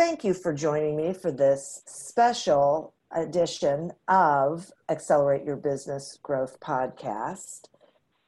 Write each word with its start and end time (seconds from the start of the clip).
Thank 0.00 0.24
you 0.24 0.32
for 0.32 0.54
joining 0.54 0.96
me 0.96 1.12
for 1.12 1.30
this 1.30 1.82
special 1.84 2.94
edition 3.14 3.92
of 4.08 4.70
Accelerate 4.88 5.44
Your 5.44 5.56
Business 5.56 6.18
Growth 6.22 6.58
podcast. 6.58 7.66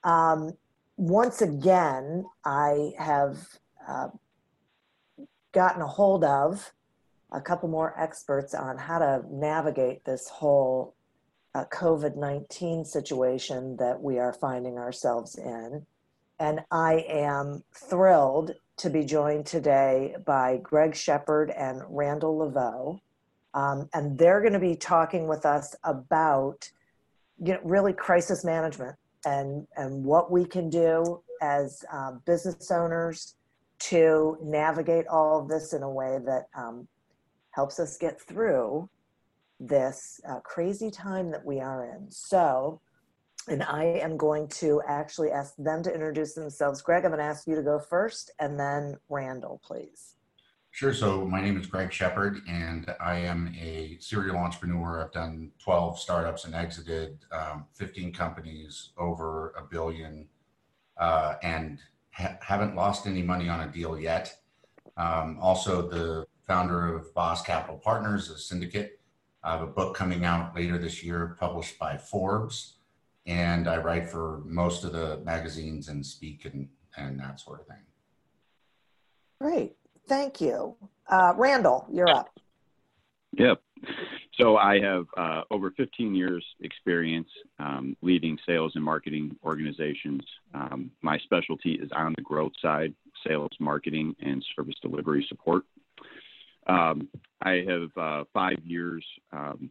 Um, 0.04 0.52
once 0.98 1.40
again, 1.40 2.26
I 2.44 2.92
have 2.98 3.38
uh, 3.88 4.08
gotten 5.52 5.80
a 5.80 5.86
hold 5.86 6.24
of 6.24 6.74
a 7.30 7.40
couple 7.40 7.70
more 7.70 7.98
experts 7.98 8.52
on 8.52 8.76
how 8.76 8.98
to 8.98 9.22
navigate 9.30 10.04
this 10.04 10.28
whole 10.28 10.94
uh, 11.54 11.64
COVID 11.72 12.16
19 12.16 12.84
situation 12.84 13.78
that 13.78 13.98
we 13.98 14.18
are 14.18 14.34
finding 14.34 14.76
ourselves 14.76 15.36
in. 15.38 15.86
And 16.38 16.60
I 16.70 17.06
am 17.08 17.64
thrilled 17.74 18.52
to 18.82 18.90
be 18.90 19.04
joined 19.04 19.46
today 19.46 20.16
by 20.26 20.58
Greg 20.60 20.96
Shepard 20.96 21.50
and 21.50 21.80
Randall 21.88 22.36
Laveau. 22.36 22.98
Um, 23.54 23.88
and 23.94 24.18
they're 24.18 24.40
going 24.40 24.54
to 24.54 24.58
be 24.58 24.74
talking 24.74 25.28
with 25.28 25.46
us 25.46 25.76
about 25.84 26.68
you 27.40 27.52
know, 27.52 27.60
really 27.62 27.92
crisis 27.92 28.44
management 28.44 28.96
and, 29.24 29.68
and 29.76 30.04
what 30.04 30.32
we 30.32 30.44
can 30.44 30.68
do 30.68 31.22
as 31.40 31.84
uh, 31.92 32.12
business 32.26 32.72
owners 32.72 33.36
to 33.78 34.36
navigate 34.42 35.06
all 35.06 35.40
of 35.40 35.48
this 35.48 35.74
in 35.74 35.84
a 35.84 35.90
way 35.90 36.18
that 36.26 36.48
um, 36.56 36.88
helps 37.52 37.78
us 37.78 37.96
get 37.96 38.20
through 38.20 38.88
this 39.60 40.20
uh, 40.28 40.40
crazy 40.40 40.90
time 40.90 41.30
that 41.30 41.44
we 41.44 41.60
are 41.60 41.84
in. 41.84 42.10
So, 42.10 42.80
and 43.48 43.62
I 43.62 43.84
am 43.84 44.16
going 44.16 44.48
to 44.48 44.82
actually 44.86 45.30
ask 45.30 45.54
them 45.56 45.82
to 45.82 45.92
introduce 45.92 46.34
themselves. 46.34 46.82
Greg, 46.82 47.04
I'm 47.04 47.10
going 47.10 47.18
to 47.18 47.24
ask 47.24 47.46
you 47.46 47.54
to 47.56 47.62
go 47.62 47.78
first, 47.78 48.30
and 48.38 48.58
then 48.58 48.96
Randall, 49.08 49.60
please. 49.64 50.16
Sure. 50.70 50.94
So 50.94 51.26
my 51.26 51.40
name 51.40 51.60
is 51.60 51.66
Greg 51.66 51.92
Shepard, 51.92 52.40
and 52.48 52.94
I 52.98 53.16
am 53.16 53.54
a 53.60 53.98
serial 54.00 54.36
entrepreneur. 54.36 55.02
I've 55.02 55.12
done 55.12 55.50
12 55.58 55.98
startups 55.98 56.46
and 56.46 56.54
exited 56.54 57.18
um, 57.30 57.66
15 57.74 58.12
companies 58.14 58.90
over 58.96 59.52
a 59.58 59.62
billion, 59.62 60.28
uh, 60.96 61.34
and 61.42 61.78
ha- 62.12 62.38
haven't 62.40 62.74
lost 62.74 63.06
any 63.06 63.22
money 63.22 63.50
on 63.50 63.68
a 63.68 63.70
deal 63.70 63.98
yet. 63.98 64.34
Um, 64.96 65.38
also, 65.42 65.86
the 65.86 66.26
founder 66.46 66.94
of 66.94 67.12
Boss 67.12 67.42
Capital 67.42 67.76
Partners, 67.76 68.30
a 68.30 68.38
syndicate. 68.38 68.98
I 69.44 69.52
have 69.52 69.62
a 69.62 69.66
book 69.66 69.94
coming 69.94 70.24
out 70.24 70.56
later 70.56 70.78
this 70.78 71.02
year, 71.02 71.36
published 71.38 71.78
by 71.78 71.98
Forbes 71.98 72.76
and 73.26 73.68
I 73.68 73.76
write 73.76 74.08
for 74.08 74.42
most 74.44 74.84
of 74.84 74.92
the 74.92 75.18
magazines 75.24 75.88
and 75.88 76.04
speak 76.04 76.44
and, 76.44 76.68
and 76.96 77.18
that 77.20 77.40
sort 77.40 77.60
of 77.60 77.66
thing. 77.66 77.82
Great. 79.40 79.76
Thank 80.08 80.40
you. 80.40 80.76
Uh, 81.08 81.32
Randall, 81.36 81.86
you're 81.90 82.08
up. 82.08 82.28
Yep. 83.38 83.60
So 84.38 84.56
I 84.56 84.80
have 84.80 85.06
uh, 85.16 85.42
over 85.50 85.72
15 85.76 86.14
years 86.14 86.44
experience 86.60 87.28
um, 87.58 87.96
leading 88.02 88.38
sales 88.46 88.72
and 88.74 88.84
marketing 88.84 89.36
organizations. 89.44 90.22
Um, 90.54 90.90
my 91.02 91.18
specialty 91.18 91.72
is 91.72 91.90
on 91.94 92.14
the 92.16 92.22
growth 92.22 92.52
side, 92.60 92.94
sales, 93.26 93.50
marketing, 93.60 94.14
and 94.20 94.44
service 94.56 94.74
delivery 94.80 95.24
support. 95.28 95.64
Um, 96.66 97.08
I 97.42 97.64
have 97.68 97.90
uh, 97.96 98.24
five 98.32 98.58
years 98.64 99.04
um, 99.32 99.70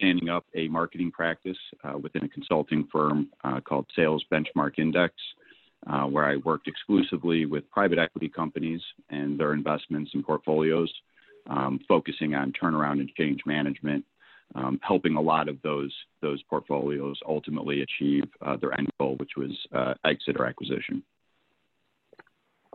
standing 0.00 0.30
up 0.30 0.46
a 0.54 0.66
marketing 0.68 1.10
practice 1.10 1.58
uh, 1.84 1.96
within 1.98 2.24
a 2.24 2.28
consulting 2.28 2.88
firm 2.90 3.28
uh, 3.44 3.60
called 3.60 3.86
Sales 3.94 4.24
Benchmark 4.32 4.78
Index, 4.78 5.14
uh, 5.86 6.04
where 6.04 6.24
I 6.24 6.36
worked 6.36 6.68
exclusively 6.68 7.44
with 7.44 7.70
private 7.70 7.98
equity 7.98 8.28
companies 8.28 8.80
and 9.10 9.38
their 9.38 9.52
investments 9.52 10.10
and 10.14 10.24
portfolios, 10.24 10.90
um, 11.48 11.80
focusing 11.86 12.34
on 12.34 12.52
turnaround 12.52 13.00
and 13.00 13.10
change 13.10 13.40
management, 13.44 14.04
um, 14.54 14.80
helping 14.82 15.16
a 15.16 15.20
lot 15.20 15.48
of 15.48 15.60
those 15.62 15.94
those 16.22 16.42
portfolios 16.44 17.18
ultimately 17.26 17.82
achieve 17.82 18.24
uh, 18.42 18.56
their 18.56 18.76
end 18.78 18.88
goal, 18.98 19.16
which 19.16 19.32
was 19.36 19.52
uh, 19.72 19.94
exit 20.04 20.36
or 20.38 20.46
acquisition. 20.46 21.02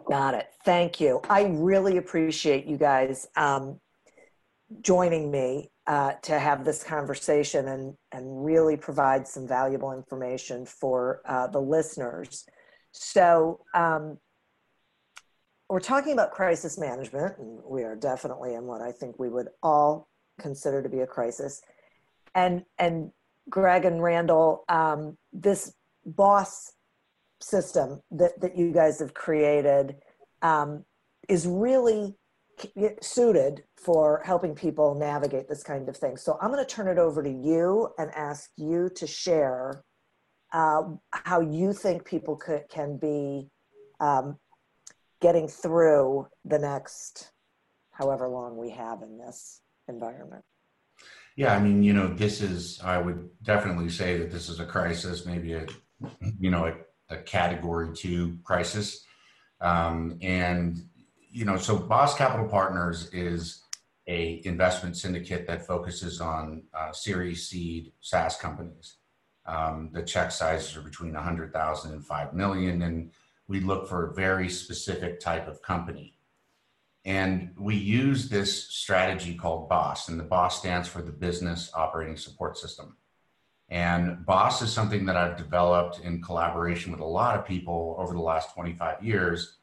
Got 0.08 0.36
it. 0.36 0.48
Thank 0.64 1.02
you. 1.02 1.22
I 1.30 1.46
really 1.46 1.98
appreciate 1.98 2.66
you 2.66 2.78
guys 2.78 3.28
um, 3.36 3.80
joining 4.82 5.32
me 5.32 5.72
uh, 5.88 6.14
to 6.24 6.40
have 6.40 6.66
this 6.66 6.84
conversation 6.84 7.68
and, 7.68 7.94
and 8.12 8.46
really 8.46 8.76
provide 8.76 9.28
some 9.28 9.48
valuable 9.48 9.92
information 9.92 10.66
for 10.66 11.22
uh, 11.26 11.48
the 11.48 11.62
listeners. 11.62 12.46
So, 12.92 13.62
um, 13.74 14.18
we're 15.68 15.80
talking 15.80 16.14
about 16.14 16.32
crisis 16.32 16.78
management, 16.78 17.38
and 17.40 17.60
we 17.66 17.84
are 17.84 17.96
definitely 17.96 18.54
in 18.54 18.66
what 18.66 18.82
I 18.82 18.92
think 18.92 19.18
we 19.18 19.30
would 19.30 19.48
all 19.64 20.08
consider 20.40 20.84
to 20.84 20.90
be 20.90 21.00
a 21.00 21.08
crisis. 21.08 21.62
And, 22.36 22.64
and 22.78 23.12
Greg 23.50 23.86
and 23.86 24.02
Randall, 24.02 24.64
um, 24.70 25.18
this 25.34 25.74
boss 26.06 26.74
system 27.42 28.02
that, 28.12 28.40
that 28.42 28.56
you 28.58 28.72
guys 28.72 29.00
have 29.00 29.14
created 29.14 29.96
um, 30.42 30.86
is 31.28 31.48
really 31.48 32.16
suited 33.02 33.64
for 33.78 34.22
helping 34.26 34.56
people 34.56 34.96
navigate 34.96 35.48
this 35.48 35.64
kind 35.64 35.88
of 35.90 35.98
thing. 35.98 36.18
So 36.18 36.38
I'm 36.42 36.52
going 36.52 36.64
to 36.64 36.76
turn 36.76 36.88
it 36.88 36.98
over 36.98 37.22
to 37.22 37.30
you 37.30 37.90
and 37.98 38.12
ask 38.16 38.50
you 38.58 38.90
to 38.96 39.08
share 39.08 39.84
uh, 40.54 40.84
how 41.12 41.42
you 41.42 41.74
think 41.74 42.06
people 42.06 42.36
could, 42.36 42.64
can 42.70 42.98
be 42.98 43.50
um, 44.00 44.38
getting 45.22 45.48
through 45.48 46.28
the 46.46 46.60
next 46.60 47.32
however 47.92 48.28
long 48.28 48.58
we 48.58 48.70
have 48.72 49.02
in 49.02 49.18
this 49.18 49.62
environment. 49.88 50.44
Yeah, 51.36 51.54
I 51.54 51.60
mean, 51.60 51.84
you 51.84 51.94
know, 51.94 52.08
this 52.08 52.42
is, 52.42 52.80
I 52.84 52.98
would 52.98 53.30
definitely 53.44 53.90
say 53.90 54.18
that 54.18 54.32
this 54.32 54.48
is 54.48 54.60
a 54.60 54.66
crisis, 54.66 55.26
maybe 55.26 55.54
a, 55.54 55.66
you 56.40 56.50
know, 56.50 56.68
a, 56.68 57.14
a 57.14 57.18
category 57.18 57.94
two 57.94 58.38
crisis. 58.44 59.04
Um, 59.60 60.18
and 60.22 60.78
you 61.36 61.44
know, 61.44 61.58
so 61.58 61.78
Boss 61.78 62.16
Capital 62.16 62.48
Partners 62.48 63.10
is 63.12 63.62
a 64.08 64.42
investment 64.46 64.96
syndicate 64.96 65.46
that 65.48 65.68
focuses 65.68 66.22
on 66.22 66.64
uh, 66.74 66.94
Series 66.94 67.50
seed 67.50 67.92
SaaS 68.00 68.38
companies. 68.38 68.96
Um, 69.46 69.90
the 69.92 70.02
check 70.02 70.32
sizes 70.32 70.78
are 70.78 70.82
between 70.82 71.14
100,000 71.14 71.92
and 71.92 72.06
5 72.06 72.34
million, 72.34 72.84
and 72.84 73.12
we 73.50 73.60
look 73.60 73.90
for 73.90 74.10
a 74.10 74.14
very 74.14 74.48
specific 74.48 75.20
type 75.20 75.50
of 75.50 75.62
company. 75.62 76.18
And 77.04 77.52
we 77.60 77.76
use 77.76 78.30
this 78.30 78.70
strategy 78.70 79.36
called 79.36 79.68
BOSS, 79.68 80.08
and 80.08 80.18
the 80.18 80.24
BOSS 80.24 80.56
stands 80.56 80.88
for 80.88 81.02
the 81.02 81.12
Business 81.12 81.70
Operating 81.76 82.16
Support 82.16 82.58
System. 82.58 82.96
And 83.68 84.26
BOSS 84.26 84.62
is 84.62 84.72
something 84.72 85.06
that 85.08 85.18
I've 85.18 85.38
developed 85.38 86.00
in 86.00 86.22
collaboration 86.22 86.94
with 86.94 87.02
a 87.02 87.06
lot 87.06 87.38
of 87.38 87.46
people 87.46 87.98
over 88.00 88.14
the 88.14 88.22
last 88.22 88.54
25 88.54 89.04
years, 89.04 89.58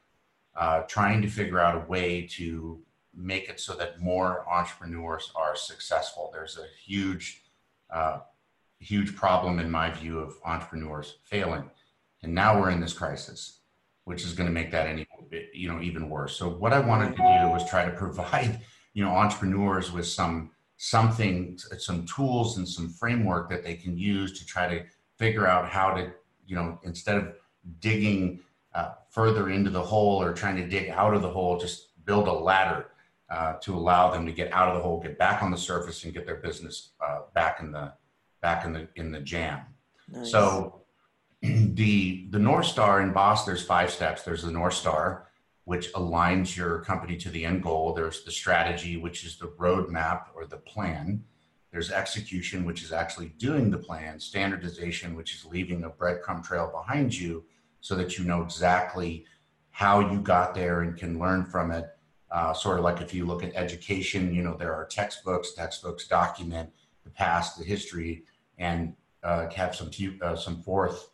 uh, 0.55 0.81
trying 0.83 1.21
to 1.21 1.27
figure 1.27 1.59
out 1.59 1.75
a 1.75 1.87
way 1.87 2.27
to 2.31 2.79
make 3.15 3.49
it 3.49 3.59
so 3.59 3.75
that 3.75 3.99
more 3.99 4.45
entrepreneurs 4.49 5.31
are 5.35 5.55
successful. 5.55 6.29
There's 6.33 6.57
a 6.57 6.65
huge, 6.83 7.43
uh, 7.89 8.19
huge 8.79 9.15
problem 9.15 9.59
in 9.59 9.69
my 9.69 9.91
view 9.91 10.19
of 10.19 10.35
entrepreneurs 10.45 11.17
failing, 11.23 11.69
and 12.21 12.33
now 12.33 12.59
we're 12.59 12.71
in 12.71 12.81
this 12.81 12.93
crisis, 12.93 13.59
which 14.05 14.23
is 14.23 14.33
going 14.33 14.47
to 14.47 14.53
make 14.53 14.71
that 14.71 14.87
any, 14.87 15.07
you 15.53 15.69
know, 15.69 15.81
even 15.81 16.09
worse. 16.09 16.35
So 16.35 16.49
what 16.49 16.73
I 16.73 16.79
wanted 16.79 17.11
to 17.11 17.17
do 17.17 17.49
was 17.49 17.69
try 17.69 17.85
to 17.85 17.91
provide, 17.91 18.61
you 18.93 19.03
know, 19.03 19.11
entrepreneurs 19.11 19.91
with 19.91 20.07
some 20.07 20.51
something, 20.77 21.57
some 21.77 22.05
tools 22.05 22.57
and 22.57 22.67
some 22.67 22.89
framework 22.89 23.49
that 23.49 23.63
they 23.63 23.75
can 23.75 23.97
use 23.97 24.37
to 24.37 24.45
try 24.45 24.67
to 24.67 24.83
figure 25.17 25.47
out 25.47 25.69
how 25.69 25.93
to, 25.93 26.11
you 26.45 26.55
know, 26.55 26.77
instead 26.83 27.15
of 27.15 27.35
digging 27.79 28.39
uh, 28.75 28.91
further 29.09 29.49
into 29.49 29.69
the 29.69 29.81
hole 29.81 30.21
or 30.21 30.33
trying 30.33 30.55
to 30.55 30.67
dig 30.67 30.89
out 30.89 31.13
of 31.13 31.21
the 31.21 31.29
hole, 31.29 31.59
just 31.59 32.03
build 32.05 32.27
a 32.27 32.33
ladder 32.33 32.87
uh, 33.29 33.53
to 33.61 33.75
allow 33.75 34.11
them 34.11 34.25
to 34.25 34.31
get 34.31 34.51
out 34.51 34.69
of 34.69 34.75
the 34.75 34.81
hole, 34.81 34.99
get 34.99 35.17
back 35.17 35.41
on 35.41 35.51
the 35.51 35.57
surface, 35.57 36.03
and 36.03 36.13
get 36.13 36.25
their 36.25 36.37
business 36.37 36.91
uh, 37.05 37.21
back 37.33 37.59
in 37.59 37.71
the 37.71 37.93
back 38.41 38.65
in 38.65 38.73
the 38.73 38.87
in 38.95 39.11
the 39.11 39.19
jam. 39.19 39.61
Nice. 40.09 40.31
So 40.31 40.81
the 41.41 42.27
the 42.29 42.39
North 42.39 42.65
Star 42.65 43.01
in 43.01 43.13
Boss, 43.13 43.45
there's 43.45 43.65
five 43.65 43.91
steps. 43.91 44.23
There's 44.23 44.43
the 44.43 44.51
North 44.51 44.73
Star, 44.73 45.29
which 45.65 45.91
aligns 45.93 46.55
your 46.55 46.79
company 46.79 47.17
to 47.17 47.29
the 47.29 47.45
end 47.45 47.63
goal. 47.63 47.93
There's 47.93 48.23
the 48.23 48.31
strategy, 48.31 48.97
which 48.97 49.23
is 49.23 49.37
the 49.37 49.47
roadmap 49.47 50.25
or 50.35 50.45
the 50.45 50.57
plan. 50.57 51.23
There's 51.71 51.91
execution, 51.91 52.65
which 52.65 52.83
is 52.83 52.91
actually 52.91 53.29
doing 53.39 53.71
the 53.71 53.79
plan. 53.79 54.19
Standardization, 54.19 55.15
which 55.15 55.33
is 55.33 55.43
leaving 55.43 55.85
a 55.85 55.89
breadcrumb 55.89 56.43
trail 56.43 56.71
behind 56.71 57.17
you 57.17 57.43
so 57.83 57.93
that 57.95 58.17
you 58.17 58.23
know 58.23 58.41
exactly 58.41 59.25
how 59.69 59.99
you 59.99 60.19
got 60.19 60.55
there 60.55 60.81
and 60.81 60.97
can 60.97 61.19
learn 61.19 61.45
from 61.45 61.69
it 61.69 61.85
uh, 62.31 62.51
sort 62.51 62.79
of 62.79 62.83
like 62.83 62.99
if 62.99 63.13
you 63.13 63.25
look 63.25 63.43
at 63.43 63.51
education, 63.55 64.33
you 64.33 64.41
know, 64.41 64.55
there 64.57 64.73
are 64.73 64.85
textbooks, 64.85 65.53
textbooks 65.53 66.07
document 66.07 66.67
the 67.03 67.11
past, 67.11 67.59
the 67.59 67.63
history, 67.63 68.23
and 68.57 68.95
uh, 69.21 69.47
have 69.51 69.75
some 69.75 69.91
uh, 70.21 70.35
some 70.35 70.61
fourth, 70.63 71.09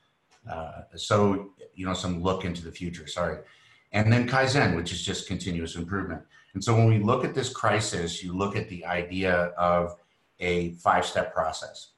uh, 0.50 0.84
so 0.96 1.52
you 1.74 1.86
know, 1.86 1.94
some 1.94 2.24
look 2.24 2.46
into 2.46 2.64
the 2.64 2.72
future. 2.72 3.06
Sorry, 3.06 3.40
and 3.92 4.12
then 4.12 4.30
Kaizen, 4.30 4.76
which 4.76 4.94
is 4.94 5.04
just 5.04 5.28
continuous 5.28 5.76
improvement. 5.76 6.22
And 6.54 6.64
so 6.64 6.74
when 6.74 6.88
we 6.88 7.00
look 7.00 7.26
at 7.26 7.36
this 7.36 7.50
crisis, 7.50 8.24
you 8.24 8.36
look 8.36 8.56
at 8.56 8.70
the 8.70 8.86
idea 8.86 9.34
of 9.58 9.98
a 10.40 10.72
five-step 10.76 11.34
process. 11.34 11.90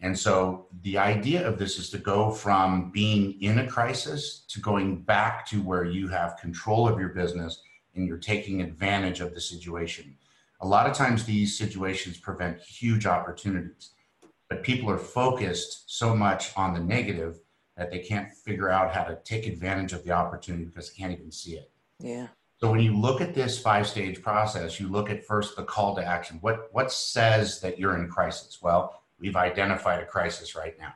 And 0.00 0.16
so 0.16 0.66
the 0.82 0.96
idea 0.96 1.46
of 1.46 1.58
this 1.58 1.78
is 1.78 1.90
to 1.90 1.98
go 1.98 2.30
from 2.30 2.90
being 2.90 3.40
in 3.42 3.58
a 3.58 3.66
crisis 3.66 4.44
to 4.48 4.60
going 4.60 5.02
back 5.02 5.46
to 5.48 5.60
where 5.60 5.84
you 5.84 6.08
have 6.08 6.36
control 6.36 6.88
of 6.88 7.00
your 7.00 7.08
business 7.08 7.62
and 7.94 8.06
you're 8.06 8.18
taking 8.18 8.62
advantage 8.62 9.20
of 9.20 9.34
the 9.34 9.40
situation. 9.40 10.16
A 10.60 10.66
lot 10.66 10.88
of 10.88 10.96
times 10.96 11.24
these 11.24 11.58
situations 11.58 12.16
prevent 12.16 12.60
huge 12.60 13.06
opportunities, 13.06 13.90
but 14.48 14.62
people 14.62 14.88
are 14.90 14.98
focused 14.98 15.84
so 15.86 16.14
much 16.14 16.56
on 16.56 16.74
the 16.74 16.80
negative 16.80 17.40
that 17.76 17.90
they 17.90 18.00
can't 18.00 18.32
figure 18.32 18.68
out 18.68 18.92
how 18.92 19.04
to 19.04 19.16
take 19.24 19.46
advantage 19.46 19.92
of 19.92 20.04
the 20.04 20.10
opportunity 20.10 20.64
because 20.64 20.90
they 20.90 20.96
can't 20.96 21.12
even 21.12 21.30
see 21.30 21.52
it. 21.52 21.70
Yeah. 22.00 22.28
So 22.60 22.70
when 22.72 22.80
you 22.80 22.96
look 22.96 23.20
at 23.20 23.34
this 23.34 23.58
five 23.58 23.86
stage 23.86 24.20
process, 24.20 24.80
you 24.80 24.88
look 24.88 25.10
at 25.10 25.24
first 25.24 25.54
the 25.54 25.62
call 25.62 25.94
to 25.94 26.04
action. 26.04 26.38
What 26.40 26.68
what 26.72 26.90
says 26.90 27.60
that 27.60 27.78
you're 27.78 27.96
in 27.96 28.08
crisis? 28.08 28.58
Well, 28.60 29.00
we've 29.20 29.36
identified 29.36 30.00
a 30.00 30.06
crisis 30.06 30.54
right 30.54 30.78
now. 30.78 30.94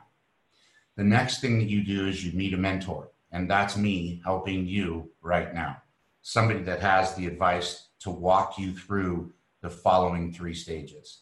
The 0.95 1.03
next 1.03 1.41
thing 1.41 1.57
that 1.59 1.69
you 1.69 1.83
do 1.83 2.07
is 2.07 2.25
you 2.25 2.37
meet 2.37 2.53
a 2.53 2.57
mentor, 2.57 3.09
and 3.31 3.49
that's 3.49 3.75
me 3.77 4.21
helping 4.23 4.67
you 4.67 5.09
right 5.21 5.53
now 5.53 5.77
somebody 6.23 6.61
that 6.63 6.79
has 6.79 7.13
the 7.13 7.27
advice 7.27 7.89
to 7.99 8.09
walk 8.09 8.57
you 8.57 8.75
through 8.75 9.31
the 9.61 9.69
following 9.69 10.33
three 10.33 10.53
stages. 10.53 11.19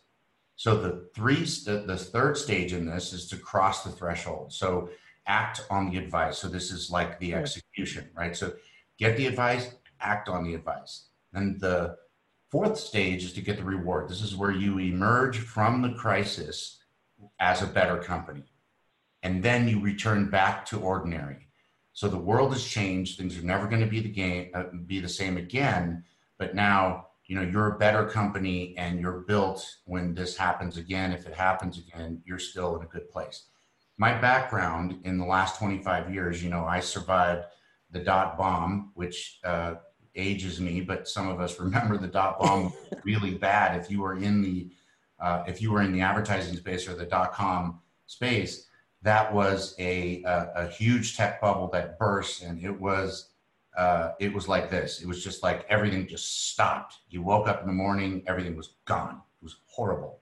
So 0.55 0.79
the 0.79 1.09
three, 1.13 1.43
the, 1.43 1.83
the 1.85 1.97
third 1.97 2.37
stage 2.37 2.71
in 2.71 2.85
this 2.85 3.11
is 3.11 3.27
to 3.29 3.37
cross 3.37 3.83
the 3.83 3.89
threshold. 3.89 4.53
So 4.53 4.89
act 5.25 5.65
on 5.71 5.89
the 5.89 5.97
advice. 5.97 6.37
So 6.37 6.47
this 6.47 6.71
is 6.71 6.91
like 6.91 7.19
the 7.19 7.33
execution, 7.33 8.09
right? 8.15 8.35
So 8.35 8.53
get 8.97 9.17
the 9.17 9.25
advice, 9.25 9.73
act 9.99 10.29
on 10.29 10.43
the 10.43 10.53
advice. 10.53 11.07
And 11.33 11.59
the 11.59 11.97
fourth 12.49 12.77
stage 12.77 13.23
is 13.23 13.33
to 13.33 13.41
get 13.41 13.57
the 13.57 13.63
reward. 13.63 14.07
This 14.07 14.21
is 14.21 14.35
where 14.35 14.51
you 14.51 14.77
emerge 14.77 15.39
from 15.39 15.81
the 15.81 15.93
crisis 15.93 16.77
as 17.39 17.61
a 17.61 17.67
better 17.67 17.97
company. 17.97 18.43
And 19.23 19.43
then 19.43 19.67
you 19.67 19.79
return 19.79 20.29
back 20.29 20.65
to 20.67 20.79
ordinary. 20.79 21.47
So 21.93 22.07
the 22.07 22.17
world 22.17 22.53
has 22.53 22.63
changed. 22.63 23.17
Things 23.17 23.37
are 23.37 23.43
never 23.43 23.67
going 23.67 23.81
to 23.81 23.87
be 23.87 23.99
the 23.99 24.09
game, 24.09 24.51
uh, 24.53 24.63
be 24.85 24.99
the 24.99 25.09
same 25.09 25.37
again. 25.37 26.03
But 26.37 26.55
now, 26.55 27.07
you 27.25 27.35
know, 27.35 27.43
you're 27.43 27.75
a 27.75 27.77
better 27.77 28.05
company, 28.05 28.75
and 28.77 28.99
you're 28.99 29.19
built 29.19 29.65
when 29.85 30.13
this 30.13 30.35
happens 30.35 30.77
again. 30.77 31.11
If 31.11 31.27
it 31.27 31.33
happens 31.33 31.77
again, 31.77 32.21
you're 32.25 32.39
still 32.39 32.75
in 32.75 32.83
a 32.83 32.87
good 32.87 33.09
place. 33.09 33.45
My 33.97 34.19
background 34.19 34.99
in 35.03 35.17
the 35.17 35.25
last 35.25 35.59
25 35.59 36.13
years, 36.13 36.43
you 36.43 36.49
know, 36.49 36.65
I 36.65 36.79
survived 36.79 37.45
the 37.91 37.99
dot 37.99 38.37
bomb, 38.37 38.91
which 38.95 39.39
uh, 39.43 39.75
ages 40.15 40.59
me, 40.59 40.81
but 40.81 41.07
some 41.07 41.27
of 41.27 41.39
us 41.39 41.59
remember 41.59 41.97
the 41.97 42.07
dot 42.07 42.39
bomb 42.39 42.73
really 43.03 43.35
bad. 43.35 43.79
If 43.79 43.91
you 43.91 44.01
were 44.01 44.17
in 44.17 44.41
the 44.41 44.71
uh, 45.21 45.43
if 45.47 45.61
you 45.61 45.71
were 45.71 45.81
in 45.81 45.93
the 45.93 46.01
advertising 46.01 46.55
space 46.55 46.87
or 46.87 46.95
the 46.95 47.05
dot 47.05 47.33
com 47.33 47.79
space, 48.07 48.67
that 49.03 49.33
was 49.33 49.75
a, 49.79 50.23
a, 50.23 50.49
a 50.55 50.67
huge 50.67 51.17
tech 51.17 51.41
bubble 51.41 51.69
that 51.69 51.97
burst, 51.97 52.43
and 52.43 52.63
it 52.63 52.79
was 52.79 53.29
uh, 53.77 54.11
it 54.19 54.33
was 54.33 54.47
like 54.47 54.69
this. 54.69 55.01
It 55.01 55.07
was 55.07 55.23
just 55.23 55.43
like 55.43 55.65
everything 55.69 56.07
just 56.07 56.49
stopped. 56.49 56.97
You 57.09 57.21
woke 57.21 57.47
up 57.47 57.61
in 57.61 57.67
the 57.67 57.73
morning, 57.73 58.23
everything 58.27 58.55
was 58.55 58.75
gone. 58.85 59.21
It 59.41 59.43
was 59.43 59.57
horrible. 59.65 60.19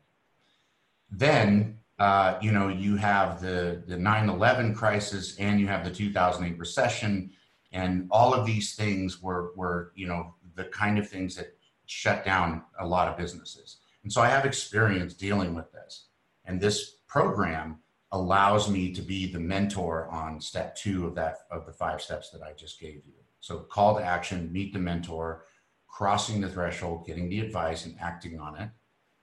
Then 1.12 1.80
uh, 1.98 2.38
you 2.42 2.52
know 2.52 2.70
you 2.70 2.96
have 2.98 3.42
the 3.42 3.84
the 3.88 3.96
9/11 3.96 4.76
crisis, 4.76 5.38
and 5.38 5.60
you 5.60 5.68
have 5.68 5.84
the 5.84 5.92
2008 5.92 6.58
recession, 6.58 7.32
and 7.72 8.08
all 8.12 8.34
of 8.34 8.46
these 8.46 8.76
things 8.76 9.22
were 9.22 9.52
were 9.56 9.92
you 9.96 10.08
know 10.08 10.36
the 10.56 10.66
kind 10.66 11.00
of 11.00 11.10
things 11.10 11.36
that 11.36 11.56
shut 11.86 12.24
down 12.24 12.64
a 12.80 12.86
lot 12.86 13.08
of 13.08 13.18
businesses. 13.18 13.78
And 14.04 14.12
so 14.12 14.22
I 14.22 14.28
have 14.28 14.46
experience 14.46 15.14
dealing 15.14 15.54
with 15.54 15.72
this, 15.72 16.08
and 16.46 16.60
this 16.60 16.98
program 17.08 17.80
allows 18.12 18.70
me 18.70 18.92
to 18.94 19.02
be 19.02 19.32
the 19.32 19.40
mentor 19.40 20.08
on 20.10 20.42
step 20.42 20.76
two 20.76 21.06
of 21.06 21.16
that 21.16 21.40
of 21.52 21.66
the 21.66 21.74
five 21.74 22.02
steps 22.02 22.32
that 22.32 22.42
I 22.42 22.54
just 22.54 22.80
gave 22.80 23.06
you. 23.06 23.14
So 23.40 23.60
call 23.60 23.98
to 23.98 24.04
action, 24.04 24.52
meet 24.52 24.74
the 24.74 24.80
mentor, 24.80 25.46
crossing 25.88 26.42
the 26.42 26.50
threshold, 26.50 27.06
getting 27.06 27.30
the 27.30 27.40
advice 27.40 27.86
and 27.86 27.96
acting 28.00 28.40
on 28.40 28.56
it. 28.56 28.70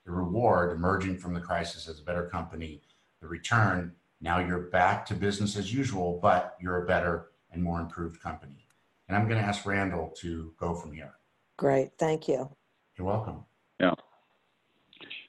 The 0.05 0.13
reward, 0.13 0.77
emerging 0.77 1.19
from 1.19 1.35
the 1.35 1.41
crisis 1.41 1.89
as 1.89 1.99
a 1.99 2.05
better 2.05 2.29
company. 2.29 2.83
The 3.21 3.27
return, 3.27 3.93
now 4.21 4.39
you're 4.39 4.69
back 4.71 5.05
to 5.07 5.15
business 5.15 5.57
as 5.57 5.73
usual, 5.73 6.21
but 6.23 6.57
you're 6.61 6.85
a 6.85 6.87
better 6.87 7.31
and 7.51 7.63
more 7.63 7.81
improved 7.81 8.23
company. 8.23 8.69
And 9.09 9.17
I'm 9.17 9.29
going 9.29 9.41
to 9.41 9.47
ask 9.47 9.67
Randall 9.67 10.15
to 10.19 10.53
go 10.59 10.75
from 10.75 10.93
here. 10.93 11.15
Great. 11.57 11.93
Thank 11.99 12.29
you. 12.29 12.51
You're 12.97 13.07
welcome. 13.07 13.45
Yeah. 13.81 13.95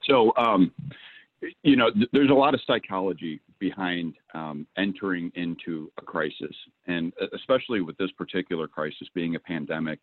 So, 0.08 0.34
um, 0.38 0.72
you 1.64 1.76
know, 1.76 1.92
th- 1.92 2.10
there's 2.14 2.30
a 2.30 2.34
lot 2.34 2.54
of 2.54 2.62
psychology 2.66 3.40
behind 3.60 4.16
um, 4.34 4.66
entering 4.78 5.32
into 5.36 5.92
a 5.98 6.02
crisis, 6.02 6.56
and 6.88 7.14
especially 7.34 7.82
with 7.82 7.98
this 7.98 8.12
particular 8.12 8.68
crisis 8.68 9.08
being 9.14 9.36
a 9.36 9.40
pandemic, 9.40 10.00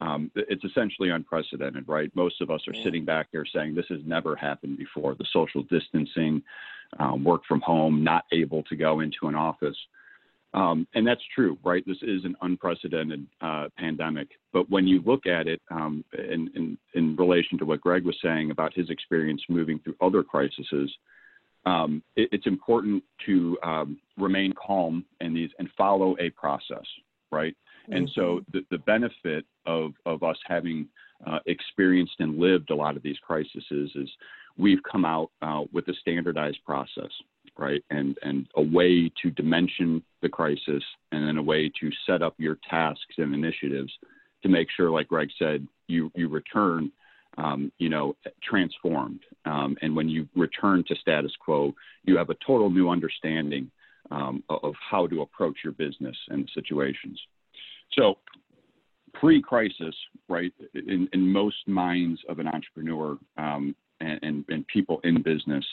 um, 0.00 0.30
it's 0.34 0.64
essentially 0.64 1.10
unprecedented, 1.10 1.88
right? 1.88 2.10
Most 2.14 2.40
of 2.40 2.50
us 2.50 2.60
are 2.66 2.74
yeah. 2.74 2.84
sitting 2.84 3.04
back 3.04 3.28
here 3.30 3.46
saying 3.54 3.74
this 3.74 3.86
has 3.88 4.00
never 4.04 4.34
happened 4.34 4.76
before. 4.76 5.14
The 5.14 5.26
social 5.32 5.62
distancing, 5.62 6.42
um, 6.98 7.24
work 7.24 7.42
from 7.46 7.60
home, 7.60 8.02
not 8.02 8.24
able 8.32 8.62
to 8.64 8.76
go 8.76 9.00
into 9.00 9.28
an 9.28 9.34
office. 9.34 9.76
Um, 10.54 10.86
and 10.94 11.04
that's 11.04 11.20
true, 11.34 11.58
right? 11.64 11.84
This 11.84 11.98
is 12.02 12.24
an 12.24 12.36
unprecedented 12.40 13.26
uh, 13.40 13.66
pandemic. 13.76 14.28
But 14.52 14.70
when 14.70 14.86
you 14.86 15.02
look 15.04 15.26
at 15.26 15.48
it 15.48 15.60
um, 15.70 16.04
in, 16.16 16.48
in, 16.54 16.78
in, 16.94 17.16
relation 17.16 17.58
to 17.58 17.64
what 17.64 17.80
Greg 17.80 18.04
was 18.04 18.16
saying 18.22 18.52
about 18.52 18.72
his 18.72 18.88
experience 18.88 19.42
moving 19.48 19.80
through 19.80 19.96
other 20.00 20.22
crises, 20.22 20.92
um, 21.66 22.04
it, 22.14 22.28
it's 22.30 22.46
important 22.46 23.02
to 23.26 23.58
um, 23.64 23.98
remain 24.16 24.52
calm 24.52 25.04
in 25.20 25.34
these 25.34 25.50
and 25.58 25.68
follow 25.76 26.16
a 26.20 26.30
process, 26.30 26.86
right? 27.32 27.56
And 27.88 28.08
so 28.14 28.40
the, 28.52 28.64
the 28.70 28.78
benefit 28.78 29.44
of, 29.66 29.92
of 30.06 30.22
us 30.22 30.38
having 30.46 30.88
uh, 31.26 31.40
experienced 31.46 32.14
and 32.18 32.38
lived 32.38 32.70
a 32.70 32.74
lot 32.74 32.96
of 32.96 33.02
these 33.02 33.18
crises 33.18 33.64
is 33.70 34.10
we've 34.56 34.82
come 34.90 35.04
out 35.04 35.30
uh, 35.42 35.62
with 35.72 35.86
a 35.88 35.94
standardized 36.00 36.58
process, 36.64 37.10
right? 37.58 37.82
And, 37.90 38.18
and 38.22 38.46
a 38.56 38.62
way 38.62 39.10
to 39.22 39.30
dimension 39.30 40.02
the 40.22 40.28
crisis 40.28 40.82
and 41.12 41.26
then 41.26 41.36
a 41.36 41.42
way 41.42 41.70
to 41.80 41.90
set 42.06 42.22
up 42.22 42.34
your 42.38 42.58
tasks 42.68 43.14
and 43.18 43.34
initiatives 43.34 43.92
to 44.42 44.48
make 44.48 44.68
sure, 44.76 44.90
like 44.90 45.08
Greg 45.08 45.30
said, 45.38 45.66
you, 45.86 46.10
you 46.14 46.28
return, 46.28 46.90
um, 47.38 47.72
you 47.78 47.88
know, 47.88 48.16
transformed. 48.42 49.20
Um, 49.44 49.76
and 49.82 49.94
when 49.94 50.08
you 50.08 50.28
return 50.34 50.84
to 50.88 50.96
status 50.96 51.32
quo, 51.40 51.74
you 52.04 52.16
have 52.16 52.30
a 52.30 52.36
total 52.46 52.70
new 52.70 52.88
understanding 52.88 53.70
um, 54.10 54.42
of 54.48 54.74
how 54.90 55.06
to 55.06 55.22
approach 55.22 55.58
your 55.64 55.72
business 55.72 56.16
and 56.28 56.50
situations. 56.54 57.18
So 57.92 58.18
pre-crisis, 59.14 59.94
right, 60.28 60.52
in, 60.74 61.08
in 61.12 61.32
most 61.32 61.66
minds 61.66 62.20
of 62.28 62.38
an 62.38 62.48
entrepreneur 62.48 63.16
um, 63.36 63.74
and, 64.00 64.18
and, 64.22 64.44
and, 64.48 64.66
people 64.66 65.00
in 65.04 65.22
business, 65.22 65.64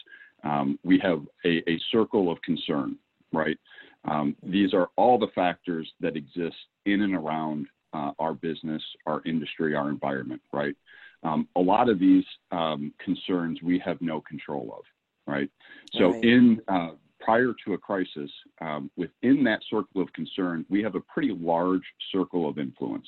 um, 0.44 0.80
we 0.84 1.00
have 1.00 1.22
a, 1.46 1.70
a, 1.70 1.80
circle 1.92 2.32
of 2.32 2.42
concern, 2.42 2.98
right? 3.32 3.58
Um, 4.06 4.36
these 4.42 4.74
are 4.74 4.90
all 4.96 5.20
the 5.20 5.28
factors 5.36 5.92
that 6.00 6.16
exist 6.16 6.56
in 6.86 7.02
and 7.02 7.14
around 7.14 7.68
uh, 7.94 8.12
our 8.20 8.34
business, 8.34 8.82
our 9.06 9.22
industry, 9.26 9.76
our 9.76 9.90
environment, 9.90 10.42
right? 10.52 10.76
Um, 11.24 11.48
a 11.56 11.60
lot 11.60 11.90
of 11.90 12.00
these 12.00 12.24
um, 12.52 12.94
concerns 13.04 13.60
we 13.62 13.80
have 13.86 14.02
no 14.02 14.22
control 14.22 14.74
of, 14.76 14.84
right? 15.32 15.50
So 15.94 16.12
right. 16.12 16.24
in 16.24 16.62
uh, 16.68 16.92
prior 17.20 17.54
to 17.66 17.74
a 17.74 17.78
crisis, 17.78 18.32
um, 18.60 18.90
within 18.98 19.44
that 19.44 19.60
circle 19.70 20.02
of 20.02 20.12
concern, 20.14 20.66
we 20.70 20.82
have 20.82 20.96
a 20.96 21.02
pretty 21.02 21.36
large 21.40 21.84
circle 22.12 22.50
of 22.50 22.58
influence 22.58 23.08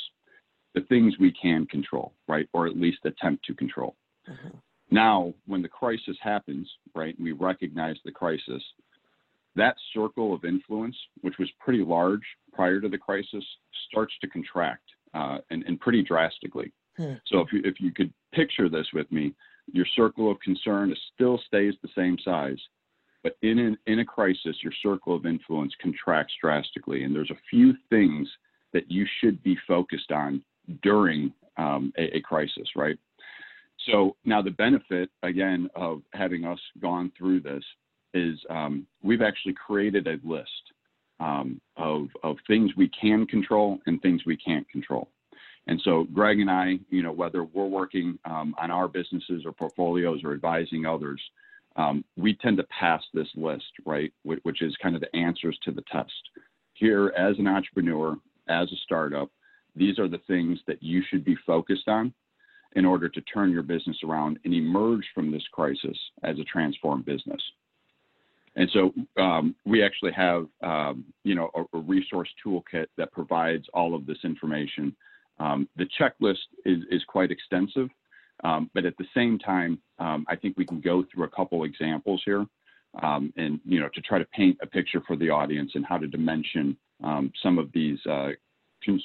the 0.74 0.82
things 0.82 1.14
we 1.20 1.32
can 1.32 1.66
control, 1.68 2.14
right? 2.28 2.48
Or 2.54 2.68
at 2.68 2.78
least 2.78 3.00
attempt 3.06 3.46
to 3.46 3.54
control. 3.54 3.96
Mm-hmm. 4.30 4.58
Now, 4.92 5.34
when 5.48 5.62
the 5.62 5.68
crisis 5.68 6.18
happens, 6.22 6.70
right, 6.96 7.16
we 7.20 7.32
recognize 7.32 7.96
the 8.06 8.12
crisis, 8.12 8.64
that 9.56 9.76
circle 9.94 10.34
of 10.34 10.46
influence, 10.46 10.96
which 11.22 11.38
was 11.40 11.50
pretty 11.60 11.84
large 11.84 12.24
prior 12.54 12.80
to 12.82 12.90
the 12.90 12.98
crisis, 12.98 13.44
starts 13.90 14.14
to 14.22 14.28
contract 14.28 14.84
uh, 15.14 15.38
and, 15.50 15.64
and, 15.68 15.80
pretty 15.80 16.02
drastically. 16.02 16.72
Hmm. 16.98 17.14
So 17.28 17.40
if 17.40 17.52
you, 17.52 17.62
if 17.64 17.80
you 17.80 17.92
could 17.92 18.12
picture 18.34 18.70
this 18.70 18.88
with 18.94 19.12
me, 19.12 19.34
your 19.72 19.86
circle 19.96 20.30
of 20.32 20.40
concern 20.42 20.94
still 21.14 21.40
stays 21.48 21.74
the 21.82 21.90
same 21.96 22.18
size, 22.24 22.58
but 23.24 23.38
in, 23.42 23.60
an, 23.60 23.78
in 23.88 24.00
a 24.00 24.06
crisis, 24.06 24.58
your 24.62 24.74
circle 24.82 25.16
of 25.16 25.26
influence 25.26 25.74
contracts 25.82 26.34
drastically. 26.42 27.04
And 27.04 27.16
there's 27.16 27.32
a 27.32 27.40
few 27.50 27.74
things 27.90 28.28
that 28.74 28.92
you 28.92 29.06
should 29.22 29.42
be 29.44 29.58
focused 29.68 30.12
on 30.12 30.44
during 30.82 31.32
um, 31.58 31.94
a, 31.98 32.18
a, 32.18 32.22
crisis, 32.22 32.68
right? 32.76 32.98
So 33.92 34.16
now 34.24 34.42
the 34.42 34.52
benefit, 34.52 35.10
again, 35.24 35.70
of 35.76 36.02
having 36.14 36.46
us 36.46 36.60
gone 36.80 37.12
through 37.18 37.42
this 37.42 37.64
is 38.14 38.40
um, 38.50 38.88
we've 39.02 39.22
actually 39.22 39.54
created 39.54 40.08
a 40.08 40.18
list 40.24 40.50
um, 41.20 41.60
of, 41.78 42.08
of 42.24 42.38
things 42.48 42.72
we 42.78 42.90
can 42.90 43.26
control 43.26 43.80
and 43.86 44.02
things 44.02 44.22
we 44.26 44.38
can't 44.38 44.70
control. 44.70 45.10
And 45.68 45.82
so 45.84 46.06
Greg 46.14 46.40
and 46.40 46.52
I, 46.52 46.80
you 46.90 47.02
know, 47.02 47.12
whether 47.12 47.44
we're 47.44 47.66
working 47.66 48.20
um, 48.26 48.54
on 48.62 48.70
our 48.70 48.88
businesses 48.88 49.44
or 49.46 49.52
portfolios 49.54 50.22
or 50.24 50.34
advising 50.34 50.86
others, 50.86 51.22
um, 51.76 52.04
we 52.18 52.36
tend 52.36 52.58
to 52.58 52.66
pass 52.66 53.02
this 53.14 53.30
list, 53.36 53.72
right, 53.86 54.14
which 54.24 54.62
is 54.62 54.76
kind 54.82 54.96
of 54.96 55.02
the 55.02 55.16
answers 55.16 55.58
to 55.64 55.72
the 55.72 55.84
test. 55.92 56.12
Here, 56.74 57.14
as 57.18 57.40
an 57.40 57.48
entrepreneur, 57.48 58.16
as 58.48 58.72
a 58.72 58.76
startup, 58.84 59.30
these 59.76 59.98
are 59.98 60.08
the 60.08 60.22
things 60.28 60.60
that 60.68 60.84
you 60.84 61.02
should 61.10 61.24
be 61.26 61.36
focused 61.48 61.88
on 61.88 62.14
in 62.76 62.86
order 62.86 63.08
to 63.10 63.22
turn 63.22 63.52
your 63.52 63.64
business 63.64 63.98
around 64.04 64.40
and 64.46 64.54
emerge 64.54 65.06
from 65.14 65.32
this 65.32 65.44
crisis 65.52 65.98
as 66.24 66.40
a 66.40 66.44
transformed 66.44 67.06
business. 67.06 67.42
And 68.56 68.70
so 68.72 68.94
um, 69.22 69.56
we 69.66 69.84
actually 69.84 70.12
have, 70.14 70.48
um, 70.62 71.06
you 71.24 71.36
know, 71.36 71.50
a, 71.56 71.78
a, 71.78 71.82
resource 71.82 72.30
toolkit 72.46 72.86
that 72.98 73.12
provides 73.12 73.66
all 73.74 73.96
of 73.96 74.06
this 74.06 74.20
information. 74.24 74.96
Um, 75.40 75.68
the 75.76 75.88
checklist 76.00 76.38
is, 76.64 76.84
is 76.92 77.04
quite 77.08 77.32
extensive, 77.32 77.90
um, 78.44 78.70
but 78.76 78.86
at 78.86 78.96
the 78.98 79.06
same 79.16 79.40
time, 79.40 79.80
um, 79.98 80.26
I 80.28 80.36
think 80.36 80.56
we 80.56 80.66
can 80.66 80.82
go 80.82 81.04
through 81.12 81.26
a 81.26 81.30
couple 81.30 81.64
examples 81.64 82.22
here, 82.26 82.46
um, 83.02 83.34
and 83.38 83.60
you 83.66 83.80
know, 83.80 83.90
to 83.96 84.02
try 84.02 84.20
to 84.20 84.26
paint 84.26 84.58
a 84.62 84.68
picture 84.68 85.02
for 85.08 85.16
the 85.16 85.32
audience 85.32 85.72
and 85.74 85.84
how 85.84 85.98
to 85.98 86.08
dimension 86.08 86.78
some 87.42 87.58
of 87.58 87.70
these 87.74 87.98
uh, 88.06 88.30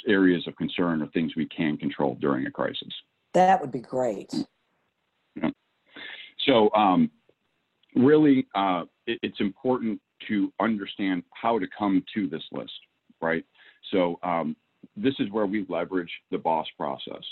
areas 0.06 0.46
of 0.46 0.56
concern 0.56 1.02
or 1.02 1.06
things 1.08 1.32
we 1.36 1.46
can 1.46 1.76
control 1.76 2.16
during 2.20 2.46
a 2.46 2.50
crisis. 2.50 2.92
That 3.34 3.60
would 3.60 3.72
be 3.72 3.80
great. 3.80 4.32
Yeah. 5.36 5.50
So, 6.46 6.70
um, 6.74 7.10
really, 7.94 8.46
uh, 8.54 8.84
it, 9.06 9.18
it's 9.22 9.40
important 9.40 10.00
to 10.28 10.52
understand 10.60 11.22
how 11.30 11.58
to 11.58 11.66
come 11.78 12.04
to 12.14 12.28
this 12.28 12.42
list, 12.52 12.72
right? 13.20 13.44
So, 13.90 14.18
um, 14.22 14.56
this 14.96 15.14
is 15.18 15.30
where 15.30 15.46
we 15.46 15.66
leverage 15.68 16.10
the 16.30 16.38
BOSS 16.38 16.66
process. 16.76 17.22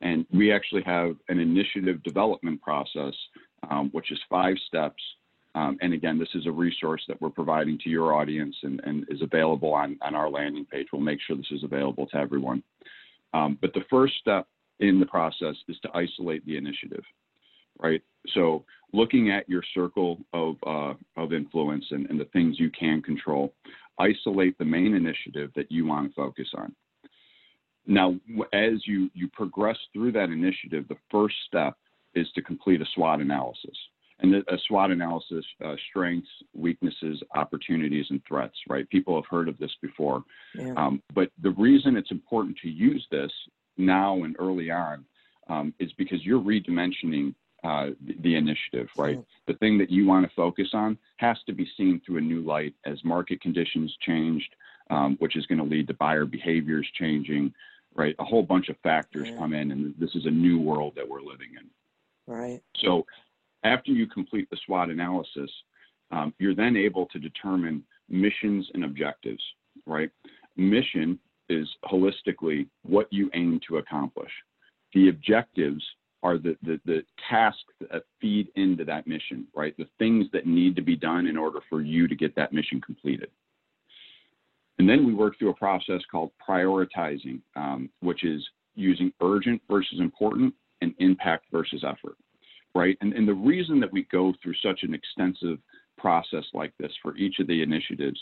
And 0.00 0.26
we 0.32 0.52
actually 0.52 0.82
have 0.82 1.14
an 1.28 1.38
initiative 1.38 2.02
development 2.02 2.60
process, 2.60 3.14
um, 3.70 3.88
which 3.92 4.10
is 4.10 4.18
five 4.28 4.56
steps 4.66 5.00
um, 5.54 5.76
and 5.82 5.92
again, 5.92 6.18
this 6.18 6.28
is 6.34 6.46
a 6.46 6.50
resource 6.50 7.02
that 7.08 7.20
we're 7.20 7.30
providing 7.30 7.78
to 7.78 7.90
your 7.90 8.14
audience 8.14 8.56
and, 8.62 8.80
and 8.84 9.04
is 9.10 9.20
available 9.20 9.74
on, 9.74 9.98
on 10.00 10.14
our 10.14 10.30
landing 10.30 10.64
page. 10.64 10.86
We'll 10.92 11.02
make 11.02 11.20
sure 11.26 11.36
this 11.36 11.50
is 11.50 11.64
available 11.64 12.06
to 12.08 12.16
everyone. 12.16 12.62
Um, 13.34 13.58
but 13.60 13.74
the 13.74 13.84
first 13.90 14.14
step 14.18 14.46
in 14.82 15.00
the 15.00 15.06
process 15.06 15.56
is 15.68 15.78
to 15.82 15.88
isolate 15.94 16.44
the 16.44 16.56
initiative, 16.56 17.04
right? 17.78 18.02
So 18.34 18.64
looking 18.92 19.30
at 19.30 19.48
your 19.48 19.62
circle 19.72 20.18
of, 20.32 20.56
uh, 20.66 20.94
of 21.16 21.32
influence 21.32 21.86
and, 21.90 22.08
and 22.10 22.20
the 22.20 22.26
things 22.26 22.60
you 22.60 22.70
can 22.70 23.00
control, 23.00 23.54
isolate 23.98 24.58
the 24.58 24.64
main 24.64 24.94
initiative 24.94 25.50
that 25.56 25.70
you 25.70 25.86
want 25.86 26.08
to 26.08 26.14
focus 26.14 26.48
on. 26.56 26.74
Now, 27.86 28.14
as 28.52 28.86
you, 28.86 29.10
you 29.14 29.28
progress 29.28 29.78
through 29.92 30.12
that 30.12 30.30
initiative, 30.30 30.86
the 30.88 30.98
first 31.10 31.34
step 31.46 31.74
is 32.14 32.30
to 32.34 32.42
complete 32.42 32.80
a 32.82 32.86
SWOT 32.94 33.20
analysis 33.20 33.76
and 34.22 34.34
a 34.34 34.58
SWOT 34.68 34.92
analysis, 34.92 35.44
uh, 35.64 35.74
strengths, 35.90 36.28
weaknesses, 36.54 37.20
opportunities, 37.34 38.06
and 38.10 38.20
threats, 38.26 38.54
right? 38.68 38.88
People 38.88 39.16
have 39.16 39.28
heard 39.28 39.48
of 39.48 39.58
this 39.58 39.72
before. 39.80 40.22
Yeah. 40.54 40.74
Um, 40.76 41.02
but 41.12 41.30
the 41.42 41.50
reason 41.50 41.96
it's 41.96 42.12
important 42.12 42.56
to 42.62 42.68
use 42.68 43.04
this 43.10 43.32
now 43.76 44.24
and 44.24 44.36
early 44.38 44.70
on 44.70 45.04
um, 45.48 45.74
is 45.78 45.92
because 45.94 46.24
you're 46.24 46.40
redimensioning 46.40 47.34
uh, 47.64 47.90
the, 48.04 48.16
the, 48.20 48.34
initiative, 48.34 48.88
right? 48.96 49.22
The 49.46 49.54
thing 49.54 49.78
that 49.78 49.88
you 49.88 50.04
want 50.04 50.28
to 50.28 50.34
focus 50.34 50.70
on 50.72 50.98
has 51.18 51.36
to 51.46 51.52
be 51.52 51.68
seen 51.76 52.00
through 52.04 52.18
a 52.18 52.20
new 52.20 52.40
light 52.40 52.74
as 52.86 52.98
market 53.04 53.40
conditions 53.40 53.94
changed, 54.00 54.52
um, 54.90 55.16
which 55.20 55.36
is 55.36 55.46
going 55.46 55.58
to 55.58 55.64
lead 55.64 55.86
to 55.86 55.94
buyer 55.94 56.24
behaviors 56.24 56.88
changing, 56.98 57.54
right? 57.94 58.16
A 58.18 58.24
whole 58.24 58.42
bunch 58.42 58.68
of 58.68 58.76
factors 58.82 59.28
yeah. 59.28 59.36
come 59.36 59.52
in, 59.52 59.70
and 59.70 59.94
this 59.96 60.10
is 60.16 60.26
a 60.26 60.30
new 60.30 60.58
world 60.58 60.94
that 60.96 61.08
we're 61.08 61.20
living 61.20 61.50
in. 61.56 61.70
Right. 62.26 62.60
So 62.78 63.06
after 63.62 63.92
you 63.92 64.06
complete 64.06 64.50
the 64.50 64.58
SWOT 64.66 64.90
analysis, 64.90 65.50
um, 66.10 66.34
you're 66.38 66.54
then 66.54 66.76
able 66.76 67.06
to 67.06 67.18
determine 67.18 67.84
missions 68.08 68.68
and 68.74 68.84
objectives, 68.84 69.42
right? 69.86 70.10
Mission 70.56 71.18
is 71.52 71.68
holistically 71.84 72.66
what 72.82 73.12
you 73.12 73.30
aim 73.34 73.60
to 73.68 73.78
accomplish. 73.78 74.30
The 74.94 75.08
objectives 75.08 75.84
are 76.22 76.38
the, 76.38 76.56
the, 76.62 76.80
the 76.84 77.02
tasks 77.28 77.62
that 77.80 78.04
feed 78.20 78.48
into 78.54 78.84
that 78.84 79.06
mission, 79.06 79.46
right? 79.54 79.76
The 79.76 79.88
things 79.98 80.26
that 80.32 80.46
need 80.46 80.76
to 80.76 80.82
be 80.82 80.96
done 80.96 81.26
in 81.26 81.36
order 81.36 81.60
for 81.68 81.80
you 81.80 82.06
to 82.06 82.14
get 82.14 82.34
that 82.36 82.52
mission 82.52 82.80
completed. 82.80 83.30
And 84.78 84.88
then 84.88 85.06
we 85.06 85.14
work 85.14 85.38
through 85.38 85.50
a 85.50 85.54
process 85.54 86.00
called 86.10 86.30
prioritizing, 86.48 87.40
um, 87.56 87.90
which 88.00 88.24
is 88.24 88.42
using 88.74 89.12
urgent 89.20 89.60
versus 89.70 90.00
important 90.00 90.54
and 90.80 90.94
impact 90.98 91.46
versus 91.52 91.84
effort 91.86 92.16
right? 92.74 92.96
And, 93.00 93.12
and 93.12 93.26
the 93.26 93.34
reason 93.34 93.80
that 93.80 93.92
we 93.92 94.06
go 94.10 94.32
through 94.42 94.54
such 94.62 94.80
an 94.82 94.94
extensive 94.94 95.58
process 95.98 96.44
like 96.54 96.72
this 96.78 96.92
for 97.02 97.16
each 97.16 97.38
of 97.38 97.46
the 97.46 97.62
initiatives 97.62 98.20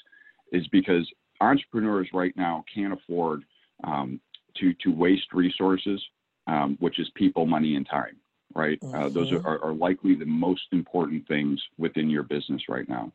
is 0.53 0.67
because 0.69 1.09
entrepreneurs 1.41 2.09
right 2.13 2.37
now 2.37 2.65
can't 2.73 2.93
afford 2.93 3.45
um, 3.85 4.21
to, 4.57 4.75
to 4.83 4.93
waste 4.93 5.33
resources, 5.33 6.01
um, 6.47 6.77
which 6.81 6.99
is 6.99 7.09
people, 7.15 7.47
money, 7.47 7.77
and 7.77 7.89
time, 7.89 8.17
right? 8.55 8.81
Mm-hmm. 8.81 8.95
Uh, 8.95 9.09
those 9.09 9.33
are, 9.33 9.63
are 9.65 9.73
likely 9.73 10.15
the 10.15 10.27
most 10.27 10.63
important 10.73 11.27
things 11.29 11.61
within 11.79 12.11
your 12.11 12.23
business 12.23 12.63
right 12.69 12.89
now. 12.89 13.13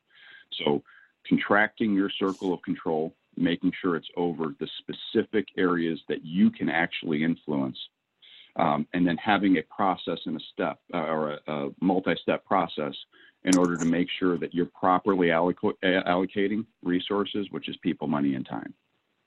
So, 0.63 0.83
contracting 1.27 1.93
your 1.93 2.11
circle 2.19 2.53
of 2.53 2.61
control, 2.61 3.13
making 3.35 3.71
sure 3.81 3.95
it's 3.95 4.07
over 4.15 4.55
the 4.59 4.67
specific 4.79 5.47
areas 5.57 5.99
that 6.07 6.23
you 6.23 6.49
can 6.51 6.69
actually 6.69 7.23
influence 7.23 7.77
um, 8.57 8.87
and 8.93 9.05
then 9.05 9.17
having 9.17 9.57
a 9.57 9.63
process 9.63 10.19
and 10.25 10.37
a 10.37 10.43
step 10.53 10.79
uh, 10.93 10.97
or 10.97 11.31
a, 11.31 11.51
a 11.51 11.69
multi-step 11.81 12.45
process 12.45 12.93
in 13.45 13.57
order 13.57 13.77
to 13.77 13.85
make 13.85 14.09
sure 14.19 14.37
that 14.39 14.53
you're 14.53 14.65
properly 14.65 15.27
alloc- 15.27 15.77
allocating 15.83 16.65
resources, 16.83 17.47
which 17.51 17.69
is 17.69 17.77
people, 17.77 18.07
money, 18.07 18.33
and 18.33 18.45
time, 18.45 18.73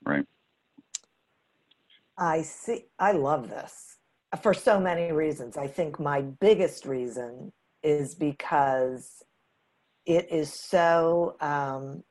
right? 0.05 0.25
I 2.17 2.41
see. 2.41 2.85
I 2.99 3.13
love 3.13 3.49
this 3.49 3.97
for 4.41 4.53
so 4.53 4.79
many 4.79 5.11
reasons. 5.13 5.55
I 5.57 5.67
think 5.67 5.99
my 5.99 6.21
biggest 6.21 6.85
reason 6.85 7.51
is 7.81 8.13
because 8.13 9.23
it 10.05 10.27
is 10.29 10.53
so. 10.53 11.37
Um, 11.39 12.03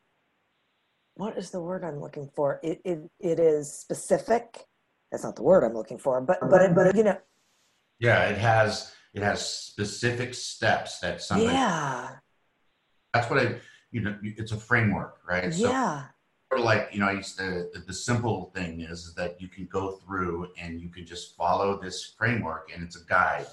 what 1.15 1.37
is 1.37 1.51
the 1.51 1.61
word 1.61 1.85
I'm 1.85 2.01
looking 2.01 2.31
for? 2.35 2.59
It 2.63 2.81
it, 2.85 3.11
it 3.21 3.39
is 3.39 3.71
specific. 3.71 4.67
That's 5.13 5.25
not 5.25 5.37
the 5.37 5.43
word 5.43 5.63
I'm 5.63 5.75
looking 5.75 5.99
for, 5.99 6.23
but 6.23 6.39
but 6.49 6.75
but 6.75 6.97
you 6.97 7.05
know. 7.05 7.19
Yeah, 7.99 8.29
it 8.29 8.39
has 8.39 8.93
it 9.15 9.23
has 9.23 9.49
specific 9.49 10.35
steps 10.35 11.01
that 11.01 11.23
somebody. 11.23 11.53
Yeah. 11.53 12.11
That's 13.15 13.31
what 13.31 13.39
I. 13.39 13.57
You 13.91 14.03
know, 14.03 14.19
it's 14.23 14.53
a 14.53 14.57
framework, 14.57 15.21
right? 15.27 15.53
So 15.53 15.71
yeah 15.71 16.05
sort 16.49 16.61
of 16.61 16.65
like 16.65 16.89
you 16.93 17.01
know 17.01 17.15
the, 17.15 17.83
the 17.87 17.93
simple 17.93 18.51
thing 18.55 18.81
is 18.81 19.15
that 19.15 19.41
you 19.41 19.49
can 19.49 19.67
go 19.67 19.93
through 19.93 20.49
and 20.61 20.81
you 20.81 20.89
can 20.89 21.05
just 21.05 21.37
follow 21.37 21.79
this 21.81 22.15
framework 22.17 22.71
and 22.75 22.83
it's 22.83 22.97
a 22.97 23.05
guide 23.05 23.47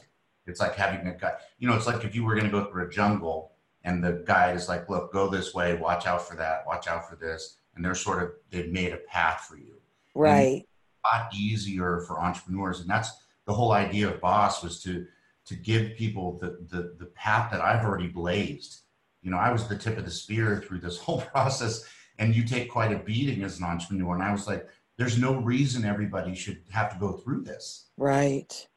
it's 0.47 0.59
like 0.59 0.75
having 0.75 1.05
a 1.07 1.13
guide 1.13 1.35
you 1.59 1.67
know 1.67 1.75
it's 1.75 1.87
like 1.87 2.03
if 2.03 2.15
you 2.15 2.23
were 2.23 2.33
going 2.33 2.45
to 2.45 2.51
go 2.51 2.65
through 2.65 2.87
a 2.87 2.89
jungle 2.89 3.51
and 3.83 4.03
the 4.03 4.23
guide 4.25 4.55
is 4.55 4.69
like 4.69 4.87
look 4.89 5.11
go 5.11 5.29
this 5.29 5.53
way 5.53 5.75
watch 5.75 6.07
out 6.07 6.25
for 6.25 6.35
that 6.35 6.65
watch 6.65 6.87
out 6.87 7.09
for 7.09 7.15
this 7.15 7.57
and 7.75 7.83
they're 7.83 7.95
sort 7.95 8.23
of 8.23 8.31
they've 8.49 8.71
made 8.71 8.93
a 8.93 8.97
path 8.97 9.45
for 9.49 9.57
you 9.57 9.75
right 10.13 10.65
a 11.05 11.17
lot 11.17 11.33
easier 11.33 11.99
for 12.07 12.21
entrepreneurs 12.21 12.79
and 12.79 12.89
that's 12.89 13.11
the 13.45 13.53
whole 13.53 13.73
idea 13.73 14.09
of 14.09 14.21
boss 14.21 14.63
was 14.63 14.81
to 14.81 15.05
to 15.45 15.55
give 15.55 15.95
people 15.95 16.37
the 16.39 16.65
the, 16.69 16.95
the 16.99 17.05
path 17.15 17.51
that 17.51 17.61
i've 17.61 17.85
already 17.85 18.07
blazed 18.07 18.81
you 19.21 19.31
know 19.31 19.37
i 19.37 19.51
was 19.51 19.67
the 19.67 19.77
tip 19.77 19.97
of 19.97 20.05
the 20.05 20.11
spear 20.11 20.63
through 20.65 20.79
this 20.79 20.97
whole 21.05 21.21
process 21.21 21.85
and 22.17 22.35
you 22.35 22.43
take 22.43 22.71
quite 22.71 22.91
a 22.91 22.99
beating 22.99 23.43
as 23.43 23.59
an 23.59 23.65
entrepreneur. 23.65 24.13
And 24.13 24.23
I 24.23 24.31
was 24.31 24.47
like, 24.47 24.67
there's 24.97 25.17
no 25.17 25.35
reason 25.35 25.83
everybody 25.83 26.35
should 26.35 26.61
have 26.71 26.91
to 26.93 26.99
go 26.99 27.13
through 27.13 27.41
this. 27.41 27.89
Right. 27.97 28.67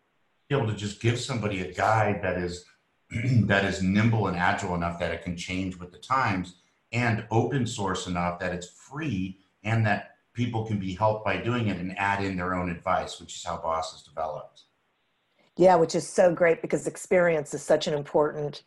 Be 0.49 0.57
able 0.57 0.67
to 0.69 0.75
just 0.75 1.01
give 1.01 1.21
somebody 1.21 1.61
a 1.61 1.73
guide 1.73 2.21
that 2.23 2.39
is 2.39 2.65
that 3.47 3.65
is 3.65 3.83
nimble 3.83 4.27
and 4.27 4.37
agile 4.37 4.75
enough 4.75 4.99
that 4.99 5.13
it 5.13 5.23
can 5.23 5.37
change 5.37 5.79
with 5.79 5.93
the 5.93 5.99
times 5.99 6.57
and 6.93 7.27
open 7.31 7.67
source 7.67 8.07
enough 8.07 8.39
that 8.39 8.53
it's 8.53 8.69
free 8.69 9.39
and 9.63 9.87
that 9.87 10.17
people 10.35 10.65
can 10.65 10.79
be 10.79 10.95
helped 10.95 11.25
by 11.25 11.37
doing 11.37 11.69
it 11.69 11.79
and 11.79 11.99
add 11.99 12.23
in 12.23 12.37
their 12.37 12.55
own 12.55 12.71
advice, 12.71 13.21
which 13.21 13.35
is 13.37 13.45
how 13.45 13.57
Boss 13.57 13.95
is 13.95 14.03
developed. 14.03 14.65
Yeah, 15.59 15.75
which 15.75 15.95
is 15.95 16.09
so 16.09 16.33
great 16.33 16.63
because 16.63 16.87
experience 16.87 17.53
is 17.53 17.63
such 17.63 17.89
an 17.89 17.95
important 17.95 18.63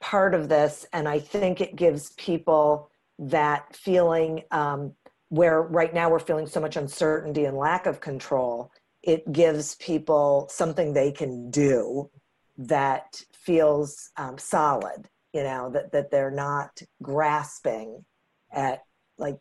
part 0.00 0.34
of 0.34 0.48
this. 0.48 0.86
And 0.92 1.06
I 1.06 1.20
think 1.20 1.60
it 1.60 1.76
gives 1.76 2.10
people 2.12 2.90
that 3.18 3.76
feeling 3.76 4.42
um, 4.50 4.94
where 5.28 5.62
right 5.62 5.94
now 5.94 6.10
we're 6.10 6.18
feeling 6.18 6.46
so 6.46 6.60
much 6.60 6.76
uncertainty 6.76 7.44
and 7.44 7.56
lack 7.56 7.86
of 7.86 8.00
control, 8.00 8.72
it 9.02 9.30
gives 9.30 9.74
people 9.76 10.48
something 10.50 10.92
they 10.92 11.12
can 11.12 11.50
do 11.50 12.10
that 12.56 13.22
feels 13.34 14.10
um, 14.16 14.38
solid, 14.38 15.08
you 15.32 15.42
know, 15.42 15.70
that, 15.70 15.92
that 15.92 16.10
they're 16.10 16.30
not 16.30 16.80
grasping 17.02 18.04
at 18.52 18.82
like 19.18 19.38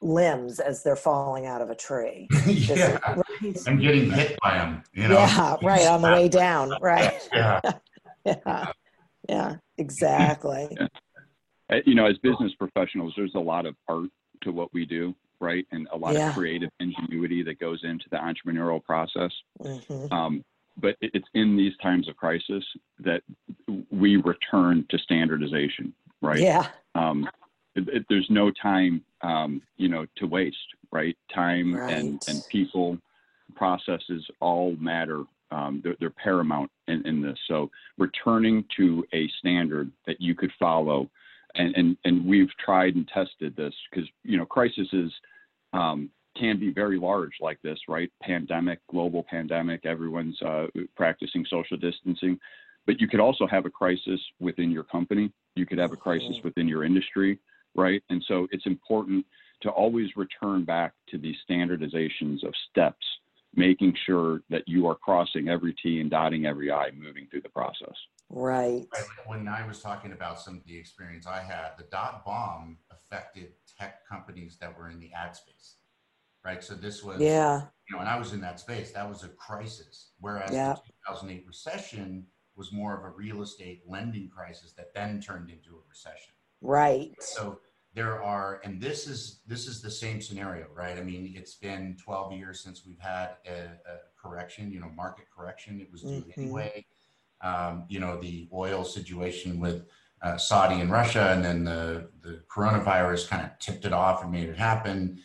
limbs 0.00 0.60
as 0.60 0.82
they're 0.82 0.96
falling 0.96 1.46
out 1.46 1.60
of 1.62 1.70
a 1.70 1.74
tree. 1.74 2.28
yeah. 2.46 2.98
Right? 3.42 3.58
I'm 3.66 3.80
getting 3.80 4.10
hit 4.10 4.38
by 4.42 4.54
them, 4.58 4.82
you 4.92 5.08
know? 5.08 5.14
Yeah, 5.18 5.56
right, 5.62 5.86
on 5.86 6.02
the 6.02 6.08
way 6.08 6.28
down, 6.42 6.72
right. 6.80 7.12
yeah. 7.32 7.60
yeah. 8.24 8.66
Yeah, 9.28 9.56
exactly. 9.78 10.76
Uh, 11.72 11.76
you 11.86 11.94
know, 11.94 12.04
as 12.04 12.18
business 12.18 12.50
professionals, 12.58 13.12
there's 13.16 13.36
a 13.36 13.38
lot 13.38 13.64
of 13.64 13.76
art 13.86 14.08
to 14.42 14.50
what 14.50 14.74
we 14.74 14.84
do, 14.84 15.14
right? 15.38 15.64
And 15.70 15.86
a 15.92 15.96
lot 15.96 16.14
Yeah. 16.14 16.30
of 16.30 16.34
creative 16.34 16.68
ingenuity 16.80 17.44
that 17.44 17.60
goes 17.60 17.78
into 17.84 18.06
the 18.10 18.16
entrepreneurial 18.16 18.82
process. 18.82 19.30
Mhm. 19.62 20.10
Um, 20.10 20.44
but 20.78 20.96
it's 21.00 21.28
in 21.34 21.56
these 21.56 21.72
times 21.80 22.08
of 22.08 22.16
crisis 22.16 22.64
that 22.98 23.22
we 23.92 24.16
return 24.16 24.84
to 24.88 24.98
standardization, 24.98 25.94
right? 26.20 26.40
Yeah, 26.40 26.66
Um, 26.96 27.30
it, 27.76 27.88
it- 27.88 28.06
there's 28.08 28.28
no 28.30 28.50
time, 28.50 29.04
um, 29.20 29.62
you 29.76 29.86
know, 29.88 30.06
to 30.16 30.26
waste, 30.26 30.56
right? 30.90 31.16
Time 31.32 31.76
and, 31.76 32.20
and 32.26 32.42
people, 32.50 32.98
processes 33.54 34.26
all 34.40 34.76
matter. 34.76 35.24
Um, 35.50 35.80
they're, 35.82 35.96
they're 35.98 36.10
paramount 36.10 36.70
in, 36.86 37.06
in 37.06 37.20
this. 37.20 37.38
So 37.48 37.70
returning 37.98 38.64
to 38.76 39.04
a 39.12 39.28
standard 39.38 39.90
that 40.06 40.20
you 40.20 40.34
could 40.34 40.52
follow, 40.58 41.10
and 41.56 41.74
and, 41.74 41.96
and 42.04 42.24
we've 42.24 42.50
tried 42.64 42.94
and 42.94 43.08
tested 43.08 43.56
this 43.56 43.74
because 43.90 44.08
you 44.22 44.38
know 44.38 44.46
crises 44.46 45.12
um, 45.72 46.10
can 46.36 46.58
be 46.58 46.72
very 46.72 46.98
large 46.98 47.32
like 47.40 47.60
this, 47.62 47.78
right? 47.88 48.10
Pandemic, 48.22 48.78
global 48.88 49.24
pandemic, 49.28 49.84
everyone's 49.84 50.40
uh, 50.42 50.66
practicing 50.96 51.44
social 51.50 51.76
distancing. 51.76 52.38
But 52.86 53.00
you 53.00 53.08
could 53.08 53.20
also 53.20 53.46
have 53.46 53.66
a 53.66 53.70
crisis 53.70 54.20
within 54.38 54.70
your 54.70 54.84
company. 54.84 55.30
You 55.54 55.66
could 55.66 55.78
have 55.78 55.92
a 55.92 55.96
crisis 55.96 56.36
Mhm. 56.38 56.44
within 56.44 56.68
your 56.68 56.84
industry, 56.84 57.38
right? 57.74 58.02
And 58.10 58.22
so 58.24 58.48
it's 58.52 58.66
important 58.66 59.26
to 59.62 59.70
always 59.70 60.16
return 60.16 60.64
back 60.64 60.94
to 61.08 61.18
these 61.18 61.36
standardizations 61.48 62.42
of 62.42 62.54
steps, 62.70 63.04
making 63.54 63.94
sure 64.06 64.42
that 64.50 64.62
you 64.66 64.86
are 64.86 64.94
crossing 64.94 65.48
every 65.48 65.74
T 65.74 66.00
and 66.00 66.10
dotting 66.10 66.46
every 66.46 66.70
I 66.70 66.90
moving 66.92 67.26
through 67.30 67.42
the 67.42 67.48
process. 67.48 67.94
right. 68.28 68.86
Right, 68.92 69.04
when 69.26 69.48
I 69.48 69.66
was 69.66 69.80
talking 69.80 70.12
about 70.12 70.40
some 70.40 70.56
of 70.56 70.64
the 70.64 70.76
experience 70.76 71.26
I 71.26 71.40
had, 71.40 71.70
the 71.76 71.84
dot 71.90 72.24
bomb 72.24 72.78
affected 72.90 73.52
tech 73.78 74.06
companies 74.08 74.56
that 74.60 74.76
were 74.76 74.88
in 74.88 75.00
the 75.00 75.12
ad 75.12 75.34
space. 75.36 75.76
Right. 76.44 76.62
So 76.64 76.74
this 76.74 77.02
was, 77.02 77.20
Yeah, 77.20 77.62
you 77.88 77.96
know, 77.96 78.00
and 78.00 78.08
I 78.08 78.16
was 78.18 78.32
in 78.32 78.40
that 78.40 78.60
space, 78.60 78.92
that 78.92 79.08
was 79.08 79.24
a 79.24 79.28
crisis. 79.28 80.12
Whereas 80.20 80.52
Yeah. 80.52 80.74
the 80.74 80.92
2008 81.08 81.44
recession 81.46 82.26
was 82.56 82.72
more 82.72 82.96
of 82.96 83.04
a 83.04 83.10
real 83.10 83.42
estate 83.42 83.82
lending 83.86 84.28
crisis 84.28 84.72
that 84.74 84.94
then 84.94 85.20
turned 85.20 85.50
into 85.50 85.76
a 85.76 85.80
recession. 85.88 86.34
right. 86.62 87.14
So 87.22 87.60
there 87.94 88.22
are, 88.22 88.60
and 88.64 88.80
this 88.80 89.06
is 89.08 89.40
this 89.46 89.66
is 89.66 89.82
the 89.82 89.90
same 89.90 90.20
scenario, 90.20 90.66
right? 90.74 90.96
I 90.96 91.02
mean, 91.02 91.32
it's 91.36 91.54
been 91.54 91.96
12 92.02 92.32
years 92.32 92.60
since 92.60 92.86
we've 92.86 92.98
had 93.00 93.30
a, 93.46 93.64
a 93.90 93.98
correction, 94.20 94.70
you 94.70 94.80
know, 94.80 94.90
market 94.94 95.26
correction. 95.36 95.80
It 95.80 95.90
was 95.90 96.02
due 96.02 96.08
Mhm. 96.22 96.38
anyway. 96.38 96.86
Um, 97.40 97.86
you 97.88 97.98
know, 98.00 98.20
the 98.20 98.48
oil 98.52 98.84
situation 98.84 99.58
with 99.58 99.86
uh, 100.22 100.36
Saudi 100.36 100.80
and 100.80 100.90
Russia, 100.90 101.32
and 101.32 101.44
then 101.44 101.64
the 101.64 102.10
the 102.20 102.42
coronavirus 102.48 103.28
kind 103.28 103.44
of 103.44 103.58
tipped 103.58 103.84
it 103.84 103.92
off 103.92 104.22
and 104.22 104.30
made 104.30 104.48
it 104.48 104.56
happen. 104.58 105.20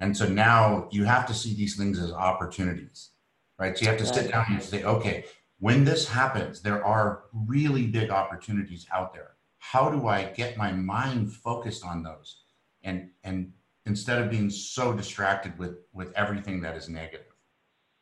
And 0.00 0.16
so 0.16 0.28
now 0.28 0.88
you 0.90 1.04
have 1.04 1.26
to 1.26 1.34
see 1.34 1.54
these 1.54 1.76
things 1.76 1.98
as 1.98 2.10
opportunities, 2.12 3.10
right? 3.58 3.76
So 3.76 3.82
you 3.82 3.88
have 3.88 3.98
to 3.98 4.06
sit 4.06 4.30
down 4.30 4.46
and 4.48 4.62
say, 4.62 4.82
okay, 4.82 5.24
when 5.58 5.84
this 5.84 6.08
happens, 6.08 6.62
there 6.62 6.82
are 6.84 7.24
really 7.32 7.86
big 7.86 8.10
opportunities 8.10 8.86
out 8.92 9.12
there. 9.12 9.36
How 9.60 9.90
do 9.90 10.08
I 10.08 10.24
get 10.24 10.56
my 10.56 10.72
mind 10.72 11.32
focused 11.32 11.84
on 11.84 12.02
those? 12.02 12.42
And 12.82 13.10
and 13.22 13.52
instead 13.86 14.20
of 14.20 14.30
being 14.30 14.50
so 14.50 14.92
distracted 14.92 15.56
with 15.58 15.76
with 15.92 16.12
everything 16.16 16.60
that 16.62 16.76
is 16.76 16.88
negative. 16.88 17.26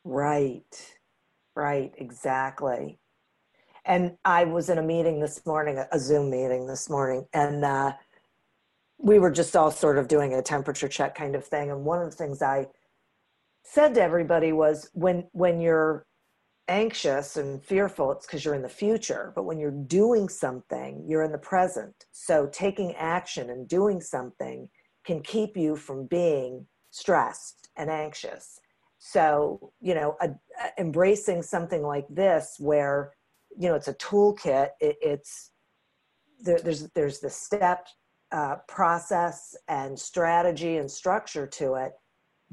Right, 0.03 0.97
right, 1.55 1.93
exactly. 1.97 2.99
And 3.85 4.17
I 4.23 4.45
was 4.45 4.69
in 4.69 4.77
a 4.77 4.83
meeting 4.83 5.19
this 5.19 5.45
morning, 5.45 5.77
a- 5.77 5.99
Zoom 5.99 6.29
meeting 6.29 6.65
this 6.65 6.89
morning, 6.89 7.25
and 7.33 7.63
uh, 7.63 7.93
we 8.97 9.19
were 9.19 9.31
just 9.31 9.55
all 9.55 9.71
sort 9.71 9.97
of 9.97 10.07
doing 10.07 10.33
a 10.33 10.41
temperature 10.41 10.87
check 10.87 11.15
kind 11.15 11.35
of 11.35 11.45
thing. 11.45 11.71
And 11.71 11.83
one 11.83 12.01
of 12.01 12.09
the 12.09 12.15
things 12.15 12.41
I 12.41 12.67
said 13.63 13.93
to 13.95 14.01
everybody 14.01 14.51
was 14.53 14.89
when 14.93 15.27
when 15.33 15.59
you're 15.59 16.05
anxious 16.69 17.35
and 17.35 17.63
fearful, 17.63 18.11
it's 18.11 18.25
because 18.25 18.45
you're 18.45 18.55
in 18.55 18.61
the 18.61 18.69
future. 18.69 19.33
But 19.35 19.43
when 19.43 19.59
you're 19.59 19.71
doing 19.71 20.29
something, 20.29 21.03
you're 21.07 21.23
in 21.23 21.31
the 21.31 21.37
present. 21.37 22.05
So 22.11 22.47
taking 22.47 22.93
action 22.95 23.49
and 23.49 23.67
doing 23.67 23.99
something 23.99 24.69
can 25.03 25.21
keep 25.21 25.57
you 25.57 25.75
from 25.75 26.05
being 26.05 26.67
stressed 26.91 27.69
and 27.75 27.89
anxious. 27.89 28.59
So, 28.99 29.71
you 29.81 29.95
know, 29.95 30.15
a, 30.21 30.29
a- 30.29 30.81
embracing 30.81 31.41
something 31.41 31.83
like 31.83 32.05
this, 32.09 32.55
where, 32.59 33.13
you 33.57 33.69
know, 33.69 33.75
it's 33.75 33.87
a 33.87 33.93
toolkit, 33.95 34.69
it, 34.79 34.97
it's 35.01 35.51
there, 36.41 36.59
there's 36.59 36.89
there's 36.91 37.19
the 37.19 37.29
step 37.29 37.87
uh, 38.31 38.57
process 38.67 39.55
and 39.67 39.97
strategy 39.97 40.77
and 40.77 40.89
structure 40.89 41.47
to 41.47 41.75
it, 41.75 41.93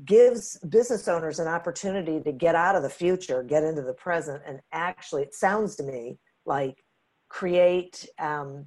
gives 0.05 0.59
business 0.69 1.09
owners 1.09 1.39
an 1.39 1.49
opportunity 1.49 2.21
to 2.23 2.33
get 2.33 2.55
out 2.55 2.77
of 2.77 2.83
the 2.83 2.91
future, 2.91 3.43
get 3.43 3.65
into 3.65 3.83
the 3.83 3.95
present, 3.95 4.43
and 4.47 4.61
actually, 4.73 5.23
it 5.23 5.35
sounds 5.35 5.77
to 5.77 5.83
me 5.83 6.19
like 6.45 6.85
create, 7.29 8.07
um, 8.19 8.67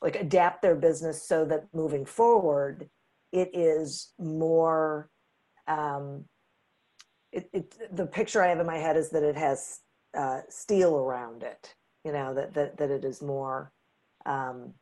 like 0.00 0.16
adapt 0.16 0.62
their 0.62 0.74
business 0.74 1.26
so 1.28 1.44
that 1.44 1.66
moving 1.72 2.04
forward, 2.04 2.88
it 3.32 3.50
is 3.52 4.12
more. 4.18 5.10
Um, 5.66 6.24
it, 7.32 7.48
it, 7.52 7.96
the 7.96 8.06
picture 8.06 8.42
I 8.42 8.48
have 8.48 8.60
in 8.60 8.66
my 8.66 8.78
head 8.78 8.96
is 8.96 9.10
that 9.10 9.22
it 9.22 9.36
has 9.36 9.80
uh, 10.16 10.40
steel 10.48 10.96
around 10.96 11.42
it. 11.42 11.74
You 12.04 12.12
know 12.12 12.34
that 12.34 12.54
that 12.54 12.76
that 12.78 12.90
it 12.90 13.04
is 13.04 13.20
more 13.22 13.72
um, 14.26 14.74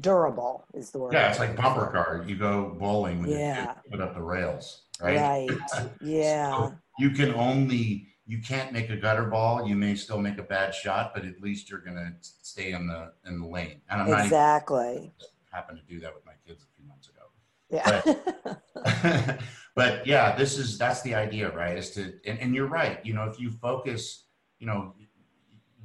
durable 0.00 0.66
is 0.74 0.90
the 0.90 0.98
word. 0.98 1.12
Yeah, 1.12 1.30
it's 1.30 1.38
like 1.38 1.56
bumper 1.56 1.86
car. 1.86 2.24
You 2.26 2.36
go 2.36 2.76
bowling 2.78 3.20
when 3.20 3.30
Yeah. 3.30 3.74
you 3.84 3.90
put 3.92 4.00
up 4.00 4.14
the 4.14 4.22
rails, 4.22 4.82
right? 5.00 5.48
Right. 5.48 5.90
Yeah. 6.00 6.50
So 6.50 6.74
you 6.98 7.10
can 7.10 7.34
only 7.34 8.08
you 8.26 8.40
can't 8.40 8.72
make 8.72 8.88
a 8.90 8.96
gutter 8.96 9.24
ball. 9.24 9.66
You 9.68 9.76
may 9.76 9.94
still 9.94 10.18
make 10.18 10.38
a 10.38 10.42
bad 10.42 10.74
shot, 10.74 11.12
but 11.14 11.24
at 11.24 11.40
least 11.40 11.68
you're 11.68 11.80
to 11.80 12.14
stay 12.20 12.72
in 12.72 12.86
the 12.86 13.12
in 13.26 13.40
the 13.40 13.46
lane. 13.46 13.82
And 13.88 14.02
I'm 14.02 14.24
exactly. 14.24 15.12
not 15.18 15.28
happened 15.54 15.78
to 15.78 15.94
do 15.94 16.00
that 16.00 16.12
with 16.14 16.26
my 16.26 16.32
kids 16.46 16.64
a 16.64 16.66
few 16.76 16.86
months 16.88 17.08
ago. 17.08 17.20
Yeah. 17.70 18.02
But, 18.74 19.40
but 19.74 20.06
yeah, 20.06 20.34
this 20.36 20.58
is 20.58 20.78
that's 20.78 21.02
the 21.02 21.14
idea, 21.14 21.54
right? 21.54 21.76
Is 21.78 21.90
to 21.90 22.14
and, 22.26 22.38
and 22.38 22.54
you're 22.54 22.66
right. 22.66 23.04
You 23.04 23.14
know, 23.14 23.24
if 23.24 23.38
you 23.38 23.50
focus, 23.50 24.24
you 24.58 24.66
know, 24.66 24.94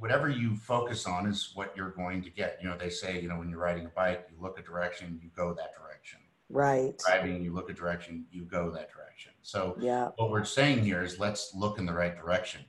whatever 0.00 0.28
you 0.28 0.56
focus 0.56 1.06
on 1.06 1.26
is 1.26 1.52
what 1.54 1.76
you're 1.76 1.90
going 1.90 2.22
to 2.22 2.30
get. 2.30 2.58
You 2.60 2.70
know, 2.70 2.76
they 2.76 2.88
say, 2.88 3.20
you 3.20 3.28
know, 3.28 3.38
when 3.38 3.50
you're 3.50 3.60
riding 3.60 3.84
a 3.84 3.90
bike, 3.90 4.26
you 4.30 4.42
look 4.42 4.58
a 4.58 4.62
direction, 4.62 5.20
you 5.22 5.28
go 5.36 5.52
that 5.54 5.74
direction. 5.76 6.20
Right. 6.48 6.98
Driving, 6.98 7.44
you 7.44 7.52
look 7.52 7.70
a 7.70 7.74
direction, 7.74 8.24
you 8.32 8.44
go 8.44 8.70
that 8.70 8.90
direction. 8.90 9.32
So 9.42 9.76
yeah. 9.78 10.08
what 10.16 10.30
we're 10.30 10.44
saying 10.44 10.84
here 10.84 11.02
is 11.04 11.20
let's 11.20 11.54
look 11.54 11.78
in 11.78 11.86
the 11.86 11.92
right 11.92 12.16
direction 12.16 12.62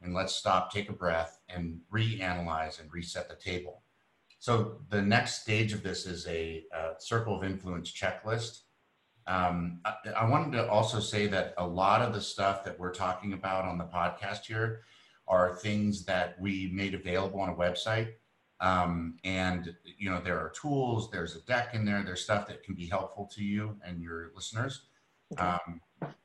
and 0.00 0.14
let's 0.14 0.34
stop, 0.34 0.72
take 0.72 0.88
a 0.88 0.92
breath, 0.92 1.40
and 1.48 1.80
reanalyze 1.92 2.80
and 2.80 2.90
reset 2.92 3.28
the 3.28 3.34
table. 3.34 3.82
So 4.38 4.78
the 4.88 5.02
next 5.02 5.42
stage 5.42 5.72
of 5.72 5.82
this 5.82 6.06
is 6.06 6.26
a, 6.28 6.64
circle 6.98 7.36
of 7.36 7.44
influence 7.44 7.92
checklist. 7.92 8.60
Um, 9.26 9.80
I, 9.84 9.94
I 10.16 10.30
wanted 10.30 10.52
to 10.52 10.70
also 10.70 10.98
say 10.98 11.26
that 11.26 11.52
a 11.58 11.66
lot 11.66 12.00
of 12.00 12.14
the 12.14 12.20
stuff 12.20 12.64
that 12.64 12.78
we're 12.78 12.94
talking 12.94 13.34
about 13.34 13.66
on 13.66 13.76
the 13.76 13.84
podcast 13.84 14.46
here 14.46 14.82
are 15.28 15.56
things 15.56 16.04
that 16.04 16.40
we 16.40 16.70
made 16.72 16.94
available 16.94 17.40
on 17.40 17.48
a 17.48 17.54
website. 17.54 18.12
Um, 18.60 19.16
and 19.24 19.74
you 19.98 20.08
know, 20.08 20.20
there 20.20 20.38
are 20.38 20.50
tools, 20.50 21.10
there's 21.10 21.36
a 21.36 21.40
deck 21.42 21.74
in 21.74 21.84
there, 21.84 22.02
there's 22.02 22.22
stuff 22.22 22.46
that 22.48 22.62
can 22.62 22.74
be 22.74 22.86
helpful 22.86 23.28
to 23.34 23.44
you 23.44 23.76
and 23.84 24.00
your 24.00 24.30
listeners. 24.34 24.82
Okay. 25.32 25.42
Um, 25.44 25.80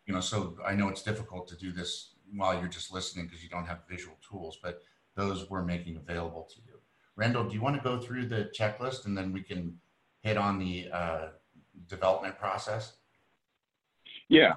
you 0.05 0.13
know, 0.13 0.21
so 0.21 0.57
I 0.65 0.75
know 0.75 0.89
it's 0.89 1.01
difficult 1.01 1.47
to 1.49 1.57
do 1.57 1.71
this 1.71 2.15
while 2.35 2.57
you're 2.57 2.69
just 2.69 2.93
listening 2.93 3.25
because 3.25 3.43
you 3.43 3.49
don't 3.49 3.65
have 3.65 3.79
visual 3.89 4.17
tools, 4.27 4.59
but 4.61 4.81
those 5.15 5.49
we're 5.49 5.63
making 5.63 5.97
available 5.97 6.47
to 6.53 6.61
you. 6.65 6.79
Randall, 7.15 7.43
do 7.43 7.53
you 7.53 7.61
want 7.61 7.75
to 7.75 7.81
go 7.81 7.99
through 7.99 8.27
the 8.27 8.49
checklist 8.57 9.05
and 9.05 9.17
then 9.17 9.33
we 9.33 9.41
can 9.41 9.77
hit 10.21 10.37
on 10.37 10.57
the 10.57 10.89
uh, 10.91 11.27
development 11.87 12.37
process? 12.39 12.93
Yeah. 14.32 14.54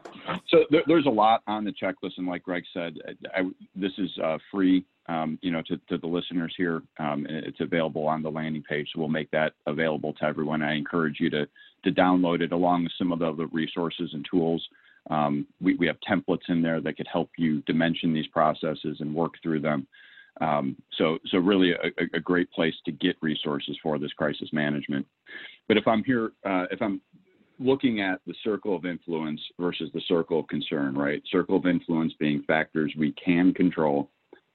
So 0.50 0.66
there, 0.70 0.82
there's 0.86 1.06
a 1.06 1.10
lot 1.10 1.42
on 1.48 1.64
the 1.64 1.72
checklist, 1.72 2.12
and 2.18 2.28
like 2.28 2.44
Greg 2.44 2.62
said, 2.72 2.94
I, 3.34 3.40
this 3.74 3.90
is 3.98 4.08
uh, 4.22 4.38
free, 4.48 4.84
um, 5.08 5.36
you 5.42 5.50
know, 5.50 5.62
to, 5.66 5.76
to, 5.88 5.98
the 5.98 6.06
listeners 6.06 6.54
here. 6.56 6.80
Um, 7.00 7.26
it's 7.28 7.60
available 7.60 8.06
on 8.06 8.22
the 8.22 8.30
landing 8.30 8.62
page, 8.62 8.88
so 8.94 9.00
we'll 9.00 9.08
make 9.08 9.32
that 9.32 9.54
available 9.66 10.12
to 10.14 10.24
everyone. 10.24 10.62
I 10.62 10.76
encourage 10.76 11.16
you 11.18 11.28
to 11.30 11.48
to 11.82 11.90
download 11.90 12.40
it 12.40 12.52
along 12.52 12.84
with 12.84 12.92
some 12.96 13.10
of 13.10 13.18
the 13.18 13.26
other 13.26 13.46
resources 13.48 14.10
and 14.14 14.24
tools. 14.30 14.64
Um, 15.10 15.44
we, 15.60 15.74
we 15.74 15.88
have 15.88 15.96
templates 16.08 16.48
in 16.48 16.62
there 16.62 16.80
that 16.80 16.96
could 16.96 17.08
help 17.12 17.30
you 17.36 17.60
dimension 17.62 18.14
these 18.14 18.28
processes 18.28 18.98
and 19.00 19.12
work 19.12 19.34
through 19.42 19.60
them. 19.60 19.86
Um, 20.40 20.76
so, 20.96 21.18
so 21.30 21.38
really 21.38 21.72
a, 21.72 22.16
a, 22.16 22.20
great 22.20 22.50
place 22.52 22.74
to 22.86 22.92
get 22.92 23.16
resources 23.20 23.78
for 23.82 23.98
this 23.98 24.12
crisis 24.14 24.48
management. 24.52 25.06
But 25.68 25.76
if 25.76 25.86
I'm 25.86 26.02
here, 26.02 26.32
uh, 26.44 26.64
if 26.72 26.80
I'm 26.82 27.00
looking 27.58 28.00
at 28.00 28.20
the 28.26 28.34
circle 28.42 28.74
of 28.74 28.84
influence 28.84 29.40
versus 29.58 29.90
the 29.94 30.00
circle 30.02 30.40
of 30.40 30.48
concern, 30.48 30.94
right? 30.94 31.22
Circle 31.30 31.56
of 31.56 31.66
influence 31.66 32.12
being 32.18 32.42
factors 32.42 32.92
we 32.98 33.12
can 33.12 33.54
control, 33.54 34.10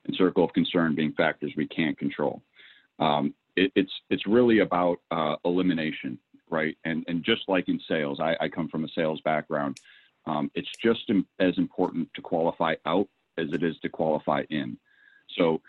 and 0.05 0.15
circle 0.15 0.43
of 0.43 0.53
concern 0.53 0.95
being 0.95 1.13
factors 1.13 1.53
we 1.55 1.67
can't 1.67 1.97
control. 1.97 2.41
Um, 2.99 3.33
it, 3.55 3.71
it's 3.75 3.91
it's 4.09 4.27
really 4.27 4.59
about 4.59 4.99
uh, 5.11 5.35
elimination, 5.45 6.19
right? 6.49 6.77
And 6.83 7.03
and 7.07 7.23
just 7.23 7.43
like 7.47 7.69
in 7.69 7.79
sales, 7.87 8.19
I, 8.19 8.35
I 8.39 8.49
come 8.49 8.67
from 8.67 8.83
a 8.83 8.89
sales 8.89 9.21
background. 9.21 9.79
Um, 10.25 10.51
it's 10.53 10.69
just 10.81 11.11
as 11.39 11.57
important 11.57 12.09
to 12.15 12.21
qualify 12.21 12.75
out 12.85 13.07
as 13.37 13.47
it 13.53 13.63
is 13.63 13.77
to 13.79 13.89
qualify 13.89 14.43
in. 14.49 14.77
So 15.37 15.61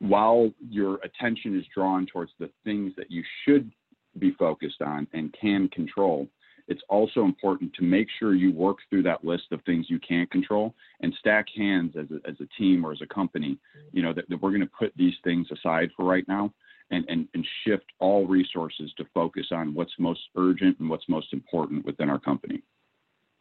while 0.00 0.52
your 0.60 0.98
attention 1.02 1.58
is 1.58 1.64
drawn 1.74 2.06
towards 2.06 2.32
the 2.38 2.50
things 2.64 2.92
that 2.96 3.10
you 3.10 3.22
should 3.44 3.70
be 4.18 4.32
focused 4.32 4.82
on 4.82 5.06
and 5.12 5.34
can 5.38 5.68
control, 5.68 6.28
it's 6.70 6.82
also 6.88 7.24
important 7.24 7.74
to 7.74 7.82
make 7.82 8.06
sure 8.18 8.32
you 8.32 8.52
work 8.52 8.78
through 8.88 9.02
that 9.02 9.24
list 9.24 9.46
of 9.50 9.60
things 9.62 9.86
you 9.90 9.98
can't 9.98 10.30
control 10.30 10.72
and 11.00 11.12
stack 11.18 11.46
hands 11.54 11.94
as 11.98 12.06
a, 12.12 12.28
as 12.28 12.36
a 12.40 12.46
team 12.56 12.86
or 12.86 12.92
as 12.92 13.00
a 13.02 13.12
company, 13.12 13.58
you 13.92 14.02
know, 14.02 14.14
that, 14.14 14.28
that 14.30 14.40
we're 14.40 14.50
going 14.50 14.60
to 14.60 14.70
put 14.78 14.92
these 14.96 15.14
things 15.24 15.48
aside 15.50 15.90
for 15.96 16.04
right 16.04 16.24
now 16.28 16.54
and, 16.92 17.04
and, 17.08 17.26
and 17.34 17.44
shift 17.66 17.86
all 17.98 18.24
resources 18.24 18.92
to 18.96 19.04
focus 19.12 19.46
on 19.50 19.74
what's 19.74 19.92
most 19.98 20.20
urgent 20.36 20.78
and 20.78 20.88
what's 20.88 21.08
most 21.08 21.32
important 21.32 21.84
within 21.84 22.08
our 22.08 22.20
company. 22.20 22.62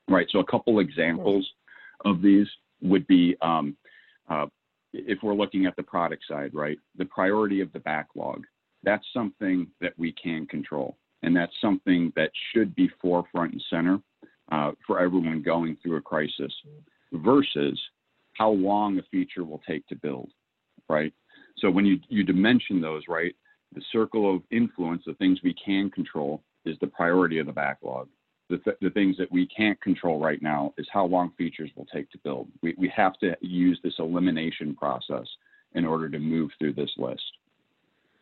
Right. 0.09 0.27
So 0.31 0.39
a 0.39 0.45
couple 0.45 0.79
examples 0.79 1.47
of 2.05 2.23
these 2.23 2.47
would 2.81 3.05
be 3.05 3.35
um, 3.43 3.77
uh, 4.27 4.47
if 4.91 5.19
we're 5.21 5.35
looking 5.35 5.67
at 5.67 5.75
the 5.75 5.83
product 5.83 6.23
side, 6.27 6.55
right, 6.55 6.79
the 6.97 7.05
priority 7.05 7.61
of 7.61 7.71
the 7.73 7.79
backlog, 7.79 8.43
that's 8.81 9.05
something 9.13 9.67
that 9.81 9.93
we 9.99 10.13
can 10.13 10.47
control 10.47 10.97
and 11.23 11.35
that's 11.35 11.53
something 11.61 12.11
that 12.15 12.31
should 12.53 12.75
be 12.75 12.89
forefront 13.01 13.53
and 13.53 13.63
center 13.69 13.99
uh, 14.51 14.71
for 14.85 14.99
everyone 14.99 15.41
going 15.41 15.77
through 15.81 15.97
a 15.97 16.01
crisis 16.01 16.53
versus 17.13 17.79
how 18.33 18.49
long 18.49 18.97
a 18.97 19.03
feature 19.11 19.43
will 19.43 19.61
take 19.67 19.85
to 19.87 19.95
build, 19.95 20.31
right? 20.87 21.13
So 21.57 21.69
when 21.69 21.85
you, 21.85 21.99
you 22.07 22.23
dimension 22.23 22.79
those, 22.81 23.03
right, 23.09 23.35
the 23.75 23.81
circle 23.91 24.33
of 24.33 24.41
influence, 24.49 25.03
the 25.05 25.13
things 25.15 25.39
we 25.43 25.53
can 25.53 25.89
control, 25.89 26.41
is 26.65 26.77
the 26.81 26.87
priority 26.87 27.39
of 27.39 27.45
the 27.45 27.51
backlog. 27.51 28.07
The, 28.49 28.57
th- 28.57 28.77
the 28.81 28.89
things 28.89 29.15
that 29.17 29.31
we 29.31 29.47
can't 29.47 29.79
control 29.81 30.19
right 30.19 30.41
now 30.41 30.73
is 30.77 30.87
how 30.91 31.05
long 31.05 31.31
features 31.37 31.69
will 31.75 31.85
take 31.85 32.09
to 32.11 32.17
build. 32.19 32.47
We, 32.63 32.73
we 32.77 32.91
have 32.95 33.17
to 33.19 33.35
use 33.41 33.79
this 33.83 33.93
elimination 33.99 34.75
process 34.75 35.27
in 35.75 35.85
order 35.85 36.09
to 36.09 36.17
move 36.17 36.49
through 36.57 36.73
this 36.73 36.89
list. 36.97 37.21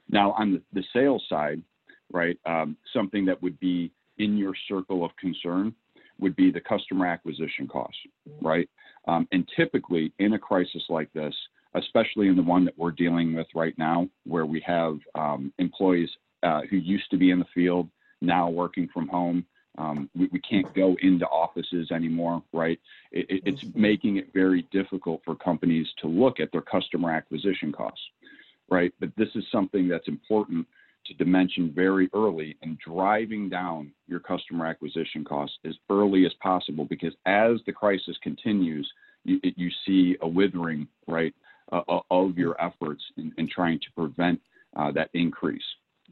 Now, 0.10 0.34
on 0.34 0.54
the, 0.54 0.62
the 0.74 0.84
sales 0.94 1.24
side, 1.30 1.62
right? 2.12 2.38
Um, 2.46 2.78
something 2.94 3.26
that 3.26 3.42
would 3.42 3.60
be 3.60 3.92
in 4.18 4.38
your 4.38 4.54
circle 4.68 5.06
of 5.06 5.12
concern 5.18 5.74
would 6.20 6.36
be 6.36 6.52
the 6.52 6.62
customer 6.62 7.06
acquisition 7.06 7.68
costs, 7.68 8.00
right? 8.42 8.70
Um, 9.08 9.28
and 9.32 9.48
typically 9.56 10.12
in 10.20 10.34
a 10.34 10.40
crisis 10.40 10.84
like 10.90 11.12
this, 11.14 11.34
especially 11.76 12.28
in 12.28 12.36
the 12.36 12.42
one 12.42 12.66
that 12.66 12.78
we're 12.78 12.92
dealing 12.92 13.36
with 13.36 13.48
right 13.54 13.78
now, 13.78 14.10
where 14.26 14.46
we 14.46 14.62
have 14.66 14.98
um, 15.16 15.54
employees 15.60 16.10
uh, 16.44 16.62
who 16.70 16.78
used 16.78 17.10
to 17.12 17.18
be 17.18 17.32
in 17.32 17.40
the 17.40 17.46
field 17.54 17.90
now 18.22 18.50
working 18.50 18.90
from 18.94 19.08
home. 19.08 19.46
Um, 19.78 20.10
we, 20.16 20.28
we, 20.32 20.40
can't 20.40 20.74
go 20.74 20.98
into 21.02 21.28
offices 21.28 21.92
anymore, 21.92 22.42
right? 22.52 22.80
It, 23.12 23.30
it, 23.30 23.44
it's 23.46 23.64
mm-hmm. 23.64 23.80
making 23.80 24.18
it 24.18 24.34
very 24.34 24.68
difficult 24.72 25.22
for 25.24 25.36
companies 25.36 25.86
to 26.02 26.08
look 26.08 26.40
at 26.40 26.52
their 26.52 26.62
customer 26.62 27.12
acquisition 27.12 27.72
costs, 27.72 28.02
right? 28.70 28.92
But 29.00 29.10
this 29.18 29.30
is 29.36 29.44
something 29.52 29.88
that's 29.88 30.08
important 30.08 30.66
dimension 31.18 31.72
very 31.76 32.10
early 32.14 32.58
and 32.62 32.78
driving 32.80 33.50
down 33.50 33.92
your 34.08 34.20
customer 34.20 34.66
acquisition 34.66 35.24
costs 35.24 35.58
as 35.66 35.76
early 35.90 36.26
as 36.26 36.34
possible 36.42 36.86
because 36.86 37.14
as 37.26 37.58
the 37.66 37.74
crisis 37.74 38.18
continues, 38.22 38.90
you, 39.24 39.40
you 39.44 39.70
see 39.86 40.16
a 40.22 40.28
withering, 40.28 40.88
right, 41.08 41.34
uh, 41.72 41.82
uh, 41.90 42.00
of 42.12 42.38
your 42.38 42.60
efforts 42.62 43.04
in, 43.18 43.34
in 43.38 43.50
trying 43.50 43.80
to 43.80 43.88
prevent 43.96 44.40
uh, 44.76 44.92
that 44.92 45.10
increase, 45.14 45.64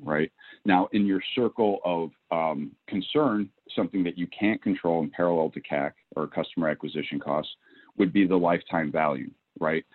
right? 0.04 0.32
Now, 0.65 0.89
in 0.91 1.06
your 1.06 1.22
circle 1.36 1.80
of 1.86 2.12
um, 2.32 2.72
concern, 2.88 3.50
something 3.76 4.04
that 4.04 4.18
you 4.18 4.28
can't 4.38 4.62
control 4.62 5.02
in 5.04 5.10
parallel 5.10 5.52
to 5.52 5.62
CAC 5.62 5.94
or 6.15 6.28
customer 6.28 6.70
acquisition 6.70 7.20
costs 7.20 7.52
would 7.98 8.12
be 8.12 8.28
the 8.28 8.36
lifetime 8.36 8.91
value, 8.91 9.32
right? 9.60 9.86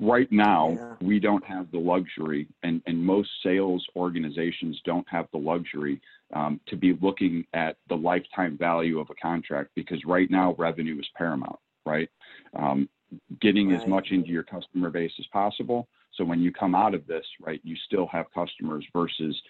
Right 0.00 0.30
now 0.30 0.70
yeah. 0.70 0.94
we 1.00 1.18
don't 1.18 1.44
have 1.44 1.70
the 1.72 1.78
luxury 1.78 2.46
and, 2.62 2.80
and 2.86 3.04
most 3.04 3.28
sales 3.42 3.84
organizations 3.96 4.80
don't 4.84 5.06
have 5.08 5.26
the 5.32 5.38
luxury 5.38 6.00
um, 6.34 6.60
to 6.68 6.76
be 6.76 6.96
looking 7.02 7.44
at 7.52 7.76
the 7.88 7.94
lifetime 7.94 8.56
value 8.56 9.00
of 9.00 9.08
a 9.10 9.14
contract 9.20 9.70
because 9.74 10.00
right 10.06 10.30
now 10.30 10.54
revenue 10.56 10.98
is 10.98 11.06
paramount 11.16 11.58
right 11.84 12.08
um, 12.56 12.88
getting 13.40 13.70
right. 13.70 13.80
as 13.80 13.88
much 13.88 14.08
into 14.12 14.28
your 14.28 14.44
customer 14.44 14.88
base 14.88 15.12
as 15.18 15.26
possible 15.32 15.88
so 16.14 16.24
when 16.24 16.40
you 16.40 16.52
come 16.52 16.76
out 16.76 16.94
of 16.94 17.04
this 17.08 17.26
right 17.40 17.60
you 17.64 17.74
still 17.86 18.06
have 18.06 18.26
customers 18.32 18.84
versus 18.92 19.40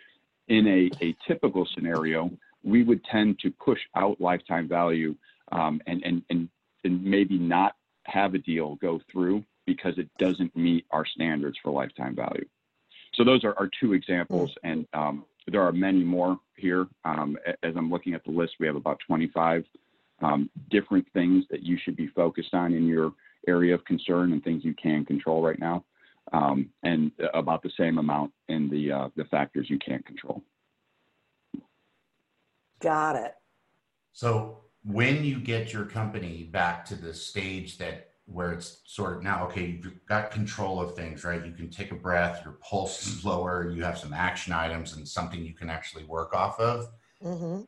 in 0.48 0.66
a, 0.66 1.04
a 1.04 1.14
typical 1.28 1.68
scenario 1.74 2.30
we 2.64 2.84
would 2.84 3.04
tend 3.04 3.38
to 3.40 3.50
push 3.62 3.80
out 3.96 4.20
lifetime 4.20 4.66
value 4.66 5.14
um, 5.50 5.80
and, 5.86 6.02
and, 6.04 6.22
and, 6.30 6.48
and 6.84 7.04
maybe 7.04 7.36
not 7.36 7.74
have 8.04 8.34
a 8.34 8.38
deal 8.38 8.76
go 8.76 8.98
through 9.10 9.44
because 9.66 9.98
it 9.98 10.08
doesn't 10.18 10.54
meet 10.56 10.86
our 10.90 11.06
standards 11.06 11.58
for 11.62 11.72
lifetime 11.72 12.14
value. 12.14 12.46
So 13.14 13.24
those 13.24 13.44
are 13.44 13.56
our 13.58 13.68
two 13.80 13.92
examples, 13.92 14.52
hmm. 14.62 14.68
and 14.68 14.88
um, 14.94 15.24
there 15.46 15.62
are 15.62 15.72
many 15.72 16.02
more 16.02 16.38
here. 16.56 16.86
Um, 17.04 17.36
as 17.62 17.74
I'm 17.76 17.90
looking 17.90 18.14
at 18.14 18.24
the 18.24 18.30
list, 18.30 18.54
we 18.58 18.66
have 18.66 18.76
about 18.76 19.00
25 19.06 19.64
um, 20.22 20.48
different 20.70 21.06
things 21.12 21.44
that 21.50 21.62
you 21.62 21.76
should 21.82 21.96
be 21.96 22.06
focused 22.08 22.54
on 22.54 22.72
in 22.72 22.86
your 22.86 23.12
area 23.48 23.74
of 23.74 23.84
concern 23.84 24.32
and 24.32 24.42
things 24.42 24.64
you 24.64 24.74
can 24.74 25.04
control 25.04 25.42
right 25.42 25.58
now, 25.58 25.84
um, 26.32 26.70
and 26.84 27.10
about 27.34 27.62
the 27.62 27.72
same 27.76 27.98
amount 27.98 28.32
in 28.48 28.68
the 28.70 28.92
uh, 28.92 29.08
the 29.16 29.24
factors 29.24 29.68
you 29.68 29.78
can't 29.78 30.06
control. 30.06 30.42
Got 32.80 33.16
it. 33.16 33.34
So 34.12 34.58
when 34.84 35.24
you 35.24 35.38
get 35.38 35.72
your 35.72 35.84
company 35.84 36.42
back 36.42 36.84
to 36.86 36.94
the 36.94 37.14
stage 37.14 37.78
that 37.78 38.11
where 38.26 38.52
it's 38.52 38.82
sort 38.86 39.16
of 39.16 39.22
now 39.22 39.44
okay 39.46 39.80
you've 39.82 40.06
got 40.06 40.30
control 40.30 40.80
of 40.80 40.94
things 40.94 41.24
right? 41.24 41.44
You 41.44 41.52
can 41.52 41.70
take 41.70 41.90
a 41.90 41.96
breath 41.96 42.42
your 42.44 42.54
pulse 42.54 43.06
is 43.06 43.24
lower 43.24 43.70
you 43.70 43.82
have 43.82 43.98
some 43.98 44.12
action 44.12 44.52
items 44.52 44.96
and 44.96 45.06
something 45.06 45.44
you 45.44 45.54
can 45.54 45.70
actually 45.70 46.04
work 46.04 46.34
off 46.34 46.58
of. 46.60 46.88
Mm-hmm. 47.22 47.62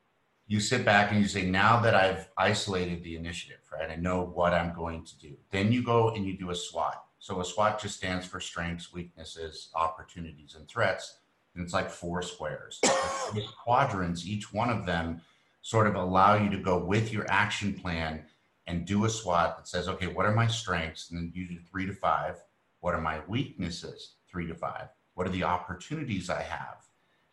you 0.47 0.61
sit 0.61 0.85
back 0.85 1.13
and 1.13 1.21
you 1.21 1.29
say 1.29 1.45
now 1.45 1.79
that 1.81 1.95
i've 1.95 2.29
isolated 2.37 3.05
the 3.05 3.15
initiative 3.15 3.61
right 3.73 3.89
i 3.89 3.95
know 3.95 4.25
what 4.25 4.53
i'm 4.53 4.75
going 4.75 5.05
to 5.05 5.19
do. 5.19 5.37
Then 5.51 5.71
you 5.71 5.83
go 5.83 6.11
and 6.11 6.25
you 6.27 6.37
do 6.37 6.51
a 6.51 6.55
swot 6.55 7.05
so 7.19 7.41
a 7.41 7.45
swot 7.45 7.81
just 7.81 7.97
stands 7.97 8.27
for 8.27 8.41
strengths 8.41 8.93
weaknesses 8.93 9.71
opportunities 9.75 10.57
and 10.57 10.69
threats 10.69 11.19
and 11.55 11.65
it's 11.65 11.73
like 11.73 11.91
four 11.91 12.23
squares. 12.23 12.81
Quadrants 13.65 14.27
each 14.27 14.53
one 14.53 14.71
of 14.71 14.87
them 14.87 15.21
sort 15.63 15.87
of 15.87 15.95
allow 15.95 16.35
you 16.35 16.51
to 16.51 16.59
go 16.59 16.79
with 16.79 17.13
your 17.13 17.25
action 17.31 17.73
plan 17.73 18.25
and 18.67 18.87
do 18.87 19.05
a 19.05 19.11
SWOT 19.11 19.57
that 19.57 19.69
says, 19.69 19.89
okay, 19.89 20.07
what 20.07 20.27
are 20.27 20.35
my 20.35 20.47
strengths? 20.47 21.11
And 21.11 21.19
then 21.19 21.33
you 21.35 21.47
do 21.47 21.59
three 21.71 21.87
to 21.87 21.93
five. 21.93 22.37
What 22.81 22.95
are 22.95 23.01
my 23.01 23.21
weaknesses? 23.29 24.15
Three 24.31 24.47
to 24.47 24.55
five. 24.55 24.89
What 25.15 25.27
are 25.27 25.31
the 25.31 25.45
opportunities 25.45 26.31
I 26.31 26.43
have? 26.43 26.85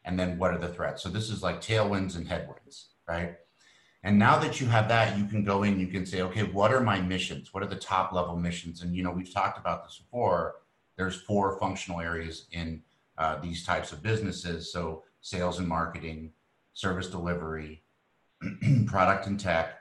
And 0.04 0.20
then 0.20 0.38
what 0.38 0.52
are 0.54 0.58
the 0.58 0.68
threats? 0.68 1.04
So 1.04 1.10
this 1.10 1.30
is 1.30 1.44
like 1.44 1.62
tailwinds 1.62 2.16
and 2.16 2.28
headwinds, 2.28 2.90
right? 3.08 3.36
And 4.04 4.18
now 4.18 4.40
that 4.40 4.60
you 4.60 4.68
have 4.68 4.88
that, 4.90 5.18
you 5.18 5.26
can 5.26 5.44
go 5.44 5.64
in, 5.64 5.80
you 5.80 5.88
can 5.88 6.06
say, 6.06 6.22
okay, 6.22 6.44
what 6.44 6.74
are 6.74 6.82
my 6.82 7.00
missions? 7.00 7.54
What 7.54 7.64
are 7.64 7.68
the 7.68 7.76
top 7.76 8.12
level 8.12 8.36
missions? 8.36 8.82
And, 8.82 8.96
you 8.96 9.04
know, 9.04 9.12
we've 9.12 9.32
talked 9.32 9.60
about 9.60 9.84
this 9.84 10.00
before. 10.00 10.56
There's 10.98 11.22
four 11.22 11.58
functional 11.60 12.02
areas 12.02 12.48
in 12.52 12.82
uh, 13.18 13.40
these 13.40 13.64
types 13.64 13.92
of 13.92 14.02
businesses. 14.02 14.72
So 14.72 15.04
sales 15.22 15.60
and 15.60 15.68
marketing, 15.68 16.32
service 16.74 17.08
delivery, 17.08 17.84
product 18.88 19.28
and 19.28 19.40
tech, 19.40 19.81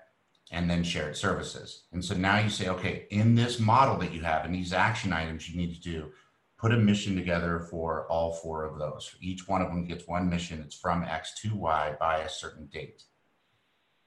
and 0.51 0.69
then 0.69 0.83
shared 0.83 1.17
services. 1.17 1.85
And 1.93 2.05
so 2.05 2.15
now 2.15 2.39
you 2.39 2.51
say, 2.51 2.69
okay, 2.69 3.07
in 3.11 3.35
this 3.35 3.61
model 3.61 3.97
that 3.99 4.13
you 4.13 4.23
have 4.23 4.45
and 4.45 4.55
these 4.55 4.73
action 4.73 5.13
items 5.13 5.49
you 5.49 5.57
need 5.57 5.75
to 5.75 5.81
do, 5.81 6.11
put 6.59 6.73
a 6.73 6.77
mission 6.77 7.15
together 7.17 7.61
for 7.71 8.07
all 8.09 8.33
four 8.35 8.65
of 8.65 8.79
those. 8.79 9.15
Each 9.21 9.47
one 9.49 9.63
of 9.63 9.69
them 9.69 9.87
gets 9.87 10.07
one 10.07 10.29
mission. 10.29 10.61
It's 10.61 10.75
from 10.75 11.05
X 11.05 11.41
to 11.43 11.55
Y 11.55 11.95
by 11.99 12.19
a 12.19 12.29
certain 12.29 12.67
date. 12.67 13.05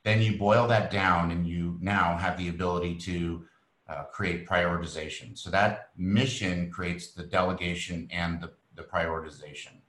Then 0.03 0.21
you 0.21 0.37
boil 0.37 0.67
that 0.67 0.91
down 0.91 1.31
and 1.31 1.47
you 1.47 1.77
now 1.81 2.17
have 2.17 2.37
the 2.37 2.49
ability 2.49 2.95
to 2.99 3.45
uh, 3.87 4.03
create 4.03 4.47
prioritization. 4.47 5.37
So 5.37 5.49
that 5.49 5.89
mission 5.97 6.69
creates 6.71 7.13
the 7.13 7.23
delegation 7.23 8.09
and 8.11 8.41
the, 8.41 8.51
the 8.75 8.83
prioritization 8.83 9.79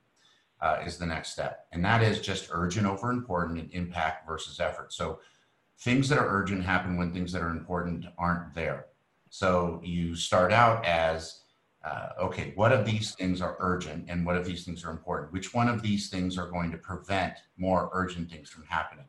uh, 0.60 0.78
is 0.86 0.98
the 0.98 1.06
next 1.06 1.32
step. 1.32 1.66
And 1.72 1.84
that 1.84 2.02
is 2.02 2.20
just 2.20 2.48
urgent 2.52 2.86
over 2.86 3.10
important 3.10 3.58
and 3.58 3.70
impact 3.72 4.26
versus 4.26 4.60
effort. 4.60 4.92
So 4.92 5.18
things 5.80 6.08
that 6.08 6.18
are 6.18 6.28
urgent 6.28 6.64
happen 6.64 6.96
when 6.96 7.12
things 7.12 7.32
that 7.32 7.42
are 7.42 7.50
important 7.50 8.06
aren't 8.18 8.54
there. 8.54 8.86
So 9.30 9.80
you 9.84 10.14
start 10.14 10.52
out 10.52 10.84
as 10.84 11.40
uh, 11.84 12.10
okay, 12.18 12.52
what 12.54 12.72
of 12.72 12.86
these 12.86 13.14
things 13.14 13.42
are 13.42 13.56
urgent 13.60 14.06
and 14.08 14.24
what 14.24 14.36
of 14.36 14.46
these 14.46 14.64
things 14.64 14.84
are 14.84 14.90
important? 14.90 15.32
Which 15.32 15.52
one 15.52 15.68
of 15.68 15.82
these 15.82 16.08
things 16.08 16.38
are 16.38 16.48
going 16.48 16.70
to 16.70 16.78
prevent 16.78 17.34
more 17.58 17.90
urgent 17.92 18.30
things 18.30 18.48
from 18.48 18.64
happening? 18.66 19.04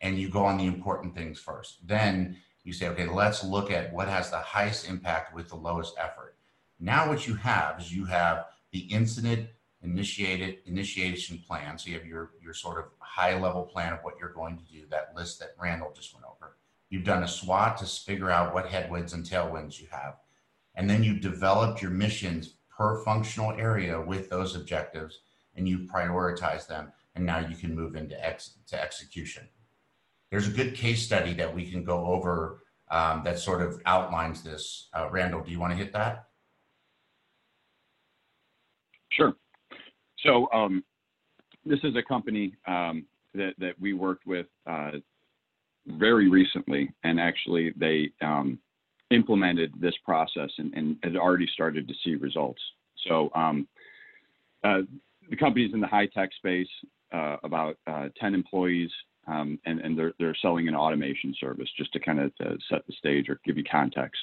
And 0.00 0.16
you 0.16 0.28
go 0.28 0.44
on 0.44 0.56
the 0.56 0.66
important 0.66 1.16
things 1.16 1.40
first. 1.40 1.86
Then 1.86 2.36
you 2.62 2.72
say, 2.72 2.88
okay, 2.88 3.08
let's 3.08 3.42
look 3.42 3.72
at 3.72 3.92
what 3.92 4.08
has 4.08 4.30
the 4.30 4.38
highest 4.38 4.88
impact 4.88 5.34
with 5.34 5.48
the 5.48 5.56
lowest 5.56 5.94
effort. 5.98 6.36
Now, 6.78 7.08
what 7.08 7.26
you 7.26 7.34
have 7.34 7.80
is 7.80 7.92
you 7.92 8.04
have 8.04 8.46
the 8.70 8.80
incident 8.80 9.48
initiated 9.86 10.58
initiation 10.66 11.38
plan. 11.46 11.78
So 11.78 11.88
you 11.88 11.94
have 11.98 12.06
your 12.06 12.32
your 12.42 12.54
sort 12.54 12.78
of 12.78 12.86
high 12.98 13.38
level 13.38 13.62
plan 13.62 13.92
of 13.92 14.00
what 14.02 14.14
you're 14.20 14.32
going 14.32 14.58
to 14.58 14.64
do. 14.64 14.86
That 14.90 15.12
list 15.14 15.38
that 15.40 15.54
Randall 15.60 15.92
just 15.94 16.12
went 16.14 16.26
over. 16.26 16.56
You've 16.90 17.04
done 17.04 17.22
a 17.22 17.28
SWOT 17.28 17.78
to 17.78 17.86
figure 17.86 18.30
out 18.30 18.54
what 18.54 18.66
headwinds 18.66 19.12
and 19.12 19.24
tailwinds 19.24 19.80
you 19.80 19.86
have, 19.90 20.16
and 20.74 20.88
then 20.88 21.02
you've 21.02 21.20
developed 21.20 21.80
your 21.80 21.90
missions 21.90 22.54
per 22.76 23.02
functional 23.04 23.52
area 23.52 24.00
with 24.00 24.28
those 24.28 24.54
objectives, 24.54 25.20
and 25.54 25.68
you 25.68 25.78
prioritize 25.78 26.66
them. 26.66 26.92
And 27.14 27.24
now 27.24 27.38
you 27.38 27.56
can 27.56 27.74
move 27.74 27.96
into 27.96 28.22
ex- 28.22 28.58
to 28.68 28.80
execution. 28.80 29.48
There's 30.30 30.48
a 30.48 30.50
good 30.50 30.74
case 30.74 31.02
study 31.02 31.32
that 31.34 31.54
we 31.54 31.70
can 31.70 31.82
go 31.82 32.04
over 32.04 32.62
um, 32.90 33.22
that 33.24 33.38
sort 33.38 33.62
of 33.62 33.80
outlines 33.86 34.42
this. 34.42 34.88
Uh, 34.92 35.08
Randall, 35.10 35.42
do 35.42 35.50
you 35.50 35.58
want 35.58 35.72
to 35.72 35.78
hit 35.78 35.94
that? 35.94 36.26
Sure. 39.08 39.34
So 40.26 40.48
um, 40.52 40.84
this 41.64 41.78
is 41.82 41.94
a 41.96 42.02
company 42.02 42.54
um, 42.66 43.04
that, 43.34 43.54
that 43.58 43.80
we 43.80 43.92
worked 43.92 44.26
with 44.26 44.46
uh, 44.66 44.92
very 45.86 46.28
recently, 46.28 46.92
and 47.04 47.20
actually 47.20 47.72
they 47.76 48.10
um, 48.22 48.58
implemented 49.10 49.72
this 49.80 49.94
process 50.04 50.50
and, 50.58 50.74
and, 50.74 50.96
had 51.02 51.16
already 51.16 51.48
started 51.52 51.86
to 51.86 51.94
see 52.04 52.16
results. 52.16 52.60
So 53.06 53.30
um, 53.34 53.68
uh, 54.64 54.80
the 55.30 55.36
company's 55.36 55.72
in 55.72 55.80
the 55.80 55.86
high 55.86 56.06
tech 56.06 56.30
space, 56.36 56.68
uh, 57.12 57.36
about 57.44 57.78
uh, 57.86 58.08
10 58.20 58.34
employees, 58.34 58.90
um, 59.28 59.58
and, 59.64 59.80
and 59.80 59.96
they're, 59.96 60.12
they're 60.18 60.36
selling 60.42 60.66
an 60.66 60.74
automation 60.74 61.34
service 61.38 61.68
just 61.76 61.92
to 61.92 62.00
kind 62.00 62.18
of 62.20 62.32
uh, 62.44 62.54
set 62.68 62.84
the 62.86 62.92
stage 62.98 63.28
or 63.28 63.40
give 63.44 63.56
you 63.56 63.64
context. 63.70 64.20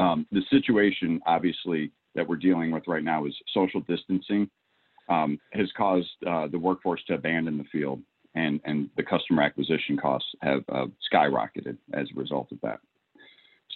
Um, 0.00 0.26
the 0.32 0.42
situation, 0.50 1.20
obviously, 1.26 1.92
that 2.14 2.26
we're 2.26 2.36
dealing 2.36 2.70
with 2.70 2.84
right 2.86 3.04
now 3.04 3.24
is 3.24 3.34
social 3.52 3.80
distancing 3.82 4.50
um, 5.08 5.38
has 5.52 5.70
caused 5.76 6.08
uh, 6.26 6.48
the 6.48 6.58
workforce 6.58 7.02
to 7.06 7.14
abandon 7.14 7.58
the 7.58 7.64
field, 7.64 8.00
and, 8.34 8.60
and 8.64 8.90
the 8.96 9.02
customer 9.02 9.42
acquisition 9.42 9.96
costs 9.96 10.28
have 10.42 10.64
uh, 10.72 10.86
skyrocketed 11.12 11.76
as 11.94 12.06
a 12.14 12.18
result 12.18 12.50
of 12.52 12.60
that. 12.62 12.80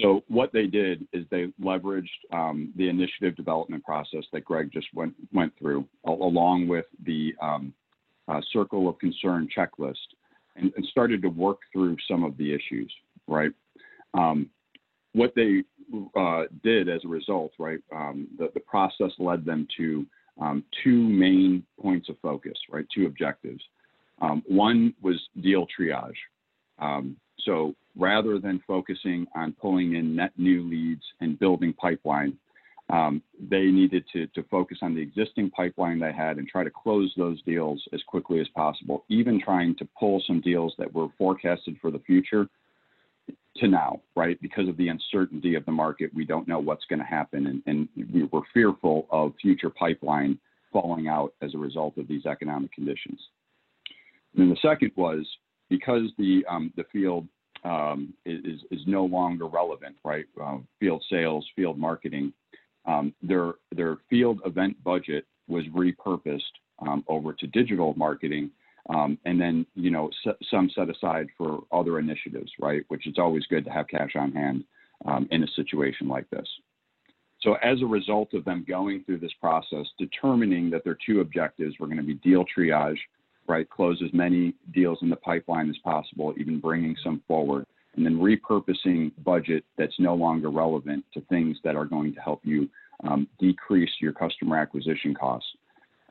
So 0.01 0.25
what 0.29 0.53
they 0.53 0.67
did 0.67 1.07
is 1.13 1.27
they 1.31 1.49
leveraged 1.63 2.09
um, 2.33 2.73
the 2.77 2.89
initiative 2.89 3.37
development 3.37 3.85
process 3.85 4.25
that 4.33 4.45
Greg 4.45 4.71
just 4.73 4.87
went 4.95 5.15
went 5.33 5.53
through, 5.59 5.87
along 6.05 6.69
with 6.69 6.87
the 7.05 7.35
um, 7.43 7.75
uh, 8.29 8.41
circle 8.53 8.89
of 8.89 8.99
concern 8.99 9.49
checklist, 9.57 9.97
and, 10.57 10.73
and, 10.77 10.87
started 10.87 11.21
to 11.23 11.29
work 11.29 11.59
through 11.73 11.97
some 12.09 12.25
of 12.25 12.37
the 12.37 12.55
issues. 12.55 12.93
Right. 13.27 13.51
Um, 14.15 14.49
what 15.13 15.35
they 15.35 15.65
uh, 16.17 16.45
did 16.63 16.89
as 16.89 17.01
a 17.05 17.09
result, 17.09 17.53
right, 17.59 17.81
um, 17.95 18.29
the, 18.39 18.51
the 18.55 18.61
process 18.61 19.11
led 19.19 19.45
them 19.45 19.67
to 19.77 20.07
um, 20.41 20.65
two 20.83 21.09
main 21.09 21.65
points 21.81 22.09
of 22.09 22.17
focus, 22.21 22.55
right? 22.71 22.87
Two 22.95 23.07
objectives. 23.07 23.63
Um, 24.21 24.43
one 24.47 24.95
was 25.03 25.21
deal 25.41 25.67
triage. 25.67 26.13
Um, 26.79 27.17
so 27.41 27.75
rather 27.97 28.39
than 28.39 28.63
focusing 28.67 29.27
on 29.35 29.55
pulling 29.61 29.95
in 29.95 30.17
net 30.17 30.33
new 30.37 30.63
leads 30.63 31.03
and 31.21 31.39
building 31.39 31.73
pipeline, 31.75 32.37
um, 32.91 33.23
they 33.49 33.67
needed 33.67 34.05
to, 34.13 34.27
to 34.29 34.43
focus 34.51 34.79
on 34.83 34.95
the 34.95 35.01
existing 35.01 35.51
pipeline 35.51 36.01
they 36.01 36.13
had 36.13 36.39
and 36.39 36.49
try 36.49 36.65
to 36.65 36.71
close 36.71 37.13
those 37.17 37.41
deals 37.43 37.81
as 37.93 38.03
quickly 38.07 38.41
as 38.41 38.49
possible, 38.49 39.05
even 39.09 39.41
trying 39.41 39.77
to 39.77 39.89
pull 39.99 40.23
some 40.27 40.41
deals 40.41 40.75
that 40.79 40.93
were 40.93 41.09
forecasted 41.17 41.77
for 41.81 41.91
the 41.91 42.01
future 42.01 42.49
to 43.61 43.69
now, 43.69 44.01
right? 44.17 44.41
Because 44.41 44.69
of 44.69 44.77
the 44.77 44.89
uncertainty 44.89 45.55
of 45.55 45.65
the 45.65 45.73
market, 45.73 46.11
we 46.15 46.25
don't 46.25 46.49
know 46.49 46.59
what's 46.59 46.85
going 46.87 46.99
to 46.99 47.05
happen, 47.05 47.47
and, 47.47 47.63
and 47.67 47.89
we 48.13 48.25
were 48.25 48.43
fearful 48.53 49.07
of 49.11 49.33
future 49.41 49.71
pipeline 49.71 50.39
falling 50.73 51.09
out 51.09 51.35
as 51.43 51.55
a 51.55 51.59
result 51.59 51.97
of 51.99 52.07
these 52.09 52.27
economic 52.27 52.73
conditions. 52.73 53.21
And 54.35 54.43
then 54.43 54.51
the 54.51 54.69
second 54.69 54.93
was 54.97 55.27
because 55.69 56.11
the 56.19 56.45
um, 56.49 56.73
the 56.77 56.85
field 56.93 57.27
um, 57.65 58.15
is 58.25 58.61
is 58.71 58.81
no 58.87 59.05
longer 59.05 59.47
relevant, 59.47 59.97
right? 60.05 60.27
Uh, 60.41 60.59
field 60.79 61.05
sales, 61.11 61.47
field 61.57 61.79
marketing, 61.79 62.33
um, 62.87 63.15
their 63.23 63.55
their 63.73 63.99
field 64.09 64.41
event 64.45 64.83
budget 64.85 65.27
was 65.49 65.65
repurposed 65.67 66.41
um, 66.79 67.05
over 67.09 67.33
to 67.33 67.47
digital 67.49 67.95
marketing 67.97 68.51
um, 68.89 69.19
and 69.25 69.41
then, 69.41 69.67
you 69.75 69.91
know, 69.91 70.11
some 70.51 70.71
set 70.75 70.89
aside 70.89 71.29
for 71.37 71.61
other 71.71 71.99
initiatives, 71.99 72.51
right? 72.59 72.83
Which 72.89 73.07
it's 73.07 73.19
always 73.19 73.45
good 73.47 73.65
to 73.67 73.71
have 73.71 73.89
cash 73.89 74.13
on 74.17 74.33
hand 74.33 74.65
um, 75.05 75.29
in 75.31 75.45
a 75.45 75.49
situation 75.49 76.09
like 76.09 76.29
this. 76.31 76.49
So 77.43 77.55
as 77.63 77.81
a 77.81 77.87
result 77.87 78.35
of 78.35 78.45
them 78.45 78.65
going 78.69 79.05
through 79.05 79.19
this 79.19 79.33
process, 79.41 79.87
determining 79.99 80.71
that 80.71 80.85
their 80.85 80.99
two 81.07 81.21
objectives 81.21 81.75
were 81.79 81.87
going 81.87 81.99
to 81.99 82.03
be 82.03 82.15
deal 82.15 82.45
triage, 82.45 82.99
right? 83.47 83.69
Close 83.69 84.01
as 84.05 84.13
many 84.13 84.55
deals 84.73 84.99
in 85.03 85.09
the 85.09 85.17
pipeline 85.17 85.71
as 85.71 85.79
possible, 85.79 86.35
even 86.39 86.61
bringing 86.61 86.97
some 87.03 87.23
forward, 87.27 87.67
and 87.97 88.05
then 88.05 88.19
repurposing 88.19 89.11
budget 89.25 89.65
that's 89.77 89.99
no 89.99 90.15
longer 90.15 90.51
relevant 90.51 91.05
to 91.15 91.21
things 91.23 91.57
that 91.65 91.77
are 91.77 91.87
going 91.87 92.15
to 92.15 92.21
help 92.21 92.41
you 92.45 92.69
um, 93.05 93.27
decrease 93.39 93.91
your 94.01 94.13
customer 94.13 94.57
acquisition 94.57 95.15
costs. 95.15 95.49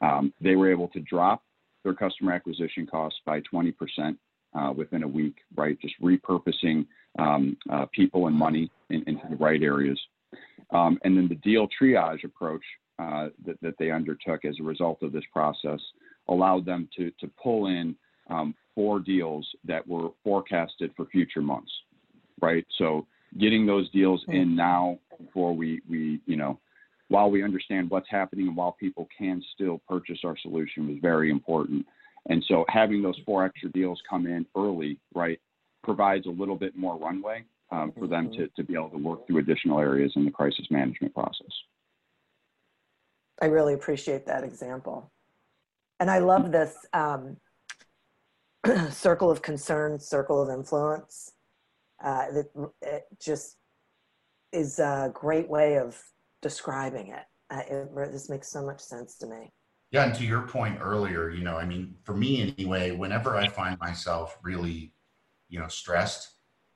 Um, 0.02 0.34
they 0.42 0.56
were 0.56 0.72
able 0.72 0.88
to 0.90 1.00
drop 1.02 1.44
their 1.84 1.94
customer 1.94 2.34
acquisition 2.34 2.86
costs 2.86 3.20
by 3.26 3.42
20% 3.54 3.74
uh, 4.54 4.74
within 4.76 5.04
a 5.04 5.08
week, 5.08 5.38
right? 5.56 5.80
Just 5.82 5.96
repurposing 6.02 6.86
um, 7.18 7.58
uh, 7.72 7.86
people 7.92 8.28
and 8.28 8.36
money 8.36 8.72
in, 8.90 9.04
into 9.08 9.28
the 9.30 9.36
right 9.36 9.62
areas. 9.62 10.00
Um, 10.72 11.00
and 11.04 11.18
then 11.18 11.28
the 11.28 11.36
deal 11.36 11.68
triage 11.82 12.24
approach 12.24 12.64
uh, 13.00 13.30
that, 13.46 13.60
that, 13.62 13.76
they 13.80 13.92
undertook 13.92 14.46
as 14.46 14.56
a 14.60 14.64
result 14.64 15.02
of 15.02 15.12
this 15.12 15.24
process 15.32 15.80
allowed 16.28 16.66
them 16.66 16.90
to, 16.98 17.12
to 17.20 17.30
pull 17.42 17.68
in 17.68 17.96
um, 18.30 18.54
four 18.76 19.00
deals 19.00 19.48
that 19.66 19.88
were 19.88 20.10
forecasted 20.24 20.92
for 20.96 21.06
future 21.06 21.42
months, 21.42 21.72
right? 22.42 22.66
So 22.78 23.08
getting 23.40 23.66
those 23.66 23.90
deals 23.92 24.24
in 24.28 24.56
now 24.56 25.00
before 25.18 25.56
we, 25.56 25.82
we, 25.90 26.20
you 26.26 26.36
know, 26.36 26.60
while 27.10 27.30
we 27.30 27.44
understand 27.44 27.90
what's 27.90 28.10
happening 28.10 28.48
and 28.48 28.56
while 28.56 28.72
people 28.72 29.08
can 29.16 29.44
still 29.54 29.82
purchase 29.88 30.20
our 30.24 30.38
solution 30.38 30.88
was 30.88 30.98
very 31.02 31.30
important. 31.30 31.86
And 32.30 32.44
so 32.48 32.66
having 32.70 33.02
those 33.02 33.20
four 33.26 33.44
extra 33.44 33.70
deals 33.72 34.02
come 34.10 34.28
in 34.28 34.46
early, 34.56 35.00
right, 35.14 35.40
provides 35.84 36.28
a 36.28 36.32
little 36.32 36.56
bit 36.56 36.78
more 36.78 36.98
runway 36.98 37.44
um, 37.72 37.92
for 37.98 38.08
them 38.08 38.32
to, 38.34 38.48
to 38.56 38.64
be 38.64 38.74
able 38.74 38.90
to 38.90 38.98
work 38.98 39.26
through 39.26 39.40
additional 39.40 39.80
areas 39.80 40.14
in 40.16 40.26
the 40.26 40.32
crisis 40.32 40.68
management 40.70 41.14
process. 41.14 41.52
I 43.42 43.46
really 43.46 43.74
appreciate 43.74 44.26
that 44.28 44.44
example. 44.44 45.12
And 46.00 46.12
I 46.12 46.20
love 46.20 46.52
this 46.52 46.76
um, 46.94 47.38
circle 48.92 49.32
of 49.32 49.42
concern, 49.42 50.00
circle 50.00 50.42
of 50.42 50.50
influence. 50.50 51.34
Uh, 52.04 52.32
that 52.32 52.72
it 52.82 53.08
just 53.20 53.58
is 54.54 54.80
a 54.80 55.12
great 55.14 55.50
way 55.50 55.78
of 55.78 56.02
describing 56.42 57.10
it. 57.10 57.24
Uh, 57.52 57.62
it. 57.68 58.12
This 58.12 58.30
makes 58.30 58.52
so 58.52 58.66
much 58.66 58.80
sense 58.80 59.18
to 59.18 59.28
me. 59.28 59.52
Yeah, 59.92 60.06
and 60.06 60.14
to 60.16 60.24
your 60.24 60.44
point 60.44 60.78
earlier, 60.82 61.30
you 61.30 61.44
know, 61.44 61.58
I 61.58 61.66
mean, 61.66 61.96
for 62.04 62.14
me 62.14 62.54
anyway, 62.58 62.92
whenever 62.92 63.36
I 63.36 63.48
find 63.48 63.80
myself 63.80 64.38
really, 64.44 64.94
you 65.50 65.60
know, 65.60 65.68
stressed, 65.68 66.30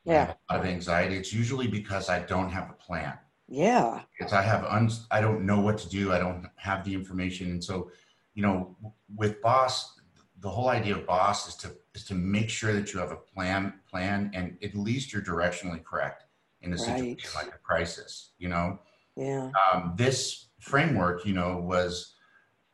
yeah, 0.03 0.33
a 0.49 0.53
lot 0.53 0.61
of 0.61 0.65
anxiety, 0.65 1.15
it's 1.15 1.31
usually 1.31 1.67
because 1.67 2.09
I 2.09 2.19
don't 2.19 2.49
have 2.49 2.71
a 2.71 2.73
plan. 2.73 3.13
Yeah, 3.47 4.01
because 4.17 4.33
I 4.33 4.41
have 4.41 4.63
un, 4.65 4.89
I 5.11 5.21
don't 5.21 5.45
know 5.45 5.59
what 5.59 5.77
to 5.79 5.89
do. 5.89 6.11
I 6.11 6.17
don't 6.17 6.47
have 6.55 6.83
the 6.83 6.93
information, 6.93 7.51
and 7.51 7.63
so, 7.63 7.91
you 8.33 8.41
know, 8.41 8.75
with 9.15 9.41
Boss, 9.43 9.99
the 10.39 10.49
whole 10.49 10.69
idea 10.69 10.95
of 10.95 11.05
Boss 11.05 11.47
is 11.47 11.55
to 11.57 11.71
is 11.93 12.05
to 12.05 12.15
make 12.15 12.49
sure 12.49 12.73
that 12.73 12.93
you 12.93 12.99
have 12.99 13.11
a 13.11 13.17
plan, 13.17 13.73
plan, 13.87 14.31
and 14.33 14.57
at 14.63 14.73
least 14.75 15.13
you're 15.13 15.21
directionally 15.21 15.83
correct 15.83 16.25
in 16.61 16.73
a 16.73 16.77
right. 16.77 16.85
situation 16.85 17.29
like 17.35 17.53
a 17.53 17.59
crisis. 17.59 18.31
You 18.39 18.49
know, 18.49 18.79
yeah. 19.15 19.51
Um, 19.73 19.93
this 19.95 20.47
framework, 20.59 21.25
you 21.25 21.33
know, 21.33 21.57
was 21.57 22.15